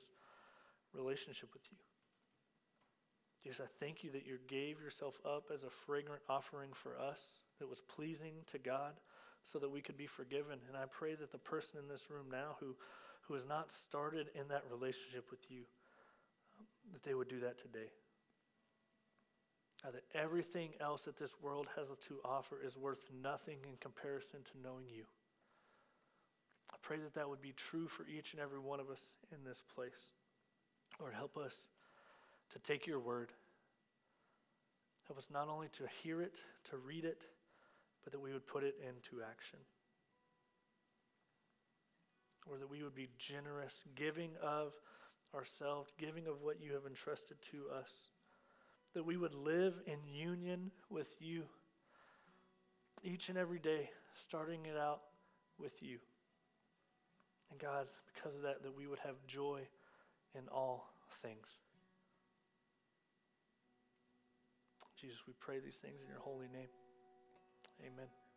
relationship 0.94 1.50
with 1.54 1.64
you. 1.72 1.78
Jesus, 3.44 3.62
I 3.62 3.70
thank 3.80 4.04
you 4.04 4.12
that 4.12 4.26
you 4.26 4.38
gave 4.48 4.82
yourself 4.82 5.18
up 5.26 5.50
as 5.54 5.64
a 5.64 5.70
fragrant 5.70 6.22
offering 6.28 6.72
for 6.74 7.00
us 7.00 7.22
that 7.60 7.70
was 7.70 7.82
pleasing 7.82 8.34
to 8.52 8.58
God 8.58 8.94
so 9.44 9.60
that 9.60 9.70
we 9.70 9.82
could 9.82 9.98
be 9.98 10.08
forgiven. 10.08 10.60
And 10.68 10.78
I 10.78 10.86
pray 10.92 11.16
that 11.16 11.32
the 11.32 11.38
person 11.38 11.80
in 11.80 11.88
this 11.88 12.10
room 12.10 12.28
now 12.32 12.56
who, 12.60 12.76
who 13.28 13.34
has 13.34 13.46
not 13.46 13.72
started 13.72 14.28
in 14.36 14.48
that 14.50 14.64
relationship 14.70 15.30
with 15.32 15.40
you, 15.50 15.62
um, 16.60 16.66
that 16.94 17.04
they 17.04 17.14
would 17.14 17.30
do 17.30 17.40
that 17.42 17.58
today. 17.58 17.90
Uh, 19.86 19.92
that 19.92 20.04
everything 20.14 20.72
else 20.82 21.04
that 21.04 21.18
this 21.18 21.34
world 21.42 21.68
has 21.76 21.88
to 21.88 22.20
offer 22.26 22.58
is 22.66 22.76
worth 22.76 23.00
nothing 23.24 23.58
in 23.64 23.78
comparison 23.80 24.40
to 24.44 24.52
knowing 24.62 24.86
you. 24.94 25.06
I 26.72 26.76
pray 26.82 26.98
that 26.98 27.14
that 27.16 27.30
would 27.30 27.42
be 27.42 27.54
true 27.54 27.88
for 27.88 28.06
each 28.06 28.34
and 28.34 28.42
every 28.42 28.60
one 28.60 28.80
of 28.80 28.90
us 28.90 29.02
in 29.32 29.44
this 29.44 29.64
place. 29.74 30.14
Lord, 31.00 31.14
help 31.14 31.38
us 31.38 31.56
to 32.52 32.60
take 32.60 32.88
your 32.88 33.00
word. 33.00 33.30
Help 35.08 35.18
us 35.18 35.28
not 35.32 35.48
only 35.48 35.70
to 35.70 35.84
hear 36.04 36.22
it, 36.22 36.36
to 36.70 36.78
read 36.78 37.06
it, 37.06 37.26
but 38.04 38.14
that 38.14 38.20
we 38.20 38.34
would 38.34 38.48
put 38.48 38.64
it 38.64 38.76
into 38.82 39.24
action. 39.24 39.60
Or 42.50 42.58
that 42.58 42.70
we 42.70 42.84
would 42.84 42.96
be 42.96 43.10
generous, 43.18 43.74
giving 43.96 44.32
of 44.42 44.74
ourselves, 45.36 45.92
giving 45.98 46.28
of 46.28 46.42
what 46.42 46.62
you 46.62 46.74
have 46.74 46.86
entrusted 46.88 47.38
to 47.52 47.66
us, 47.78 47.92
that 48.94 49.06
we 49.06 49.18
would 49.18 49.36
live 49.36 49.76
in 49.86 49.98
union 50.12 50.72
with 50.90 51.16
you 51.20 51.44
each 53.04 53.30
and 53.30 53.38
every 53.38 53.60
day, 53.60 53.90
starting 54.22 54.66
it 54.66 54.78
out 54.78 55.02
with 55.60 55.84
you. 55.84 56.00
And 57.52 57.60
God, 57.60 57.88
because 58.14 58.36
of 58.36 58.42
that, 58.44 58.64
that 58.64 58.76
we 58.76 58.88
would 58.88 59.00
have 59.00 59.16
joy 59.28 59.62
in 60.36 60.48
all 60.50 60.90
things. 61.22 61.48
Jesus, 65.00 65.18
we 65.28 65.34
pray 65.40 65.60
these 65.60 65.76
things 65.76 66.02
in 66.02 66.10
your 66.10 66.20
holy 66.20 66.48
name. 66.52 66.68
Amen. 67.86 68.29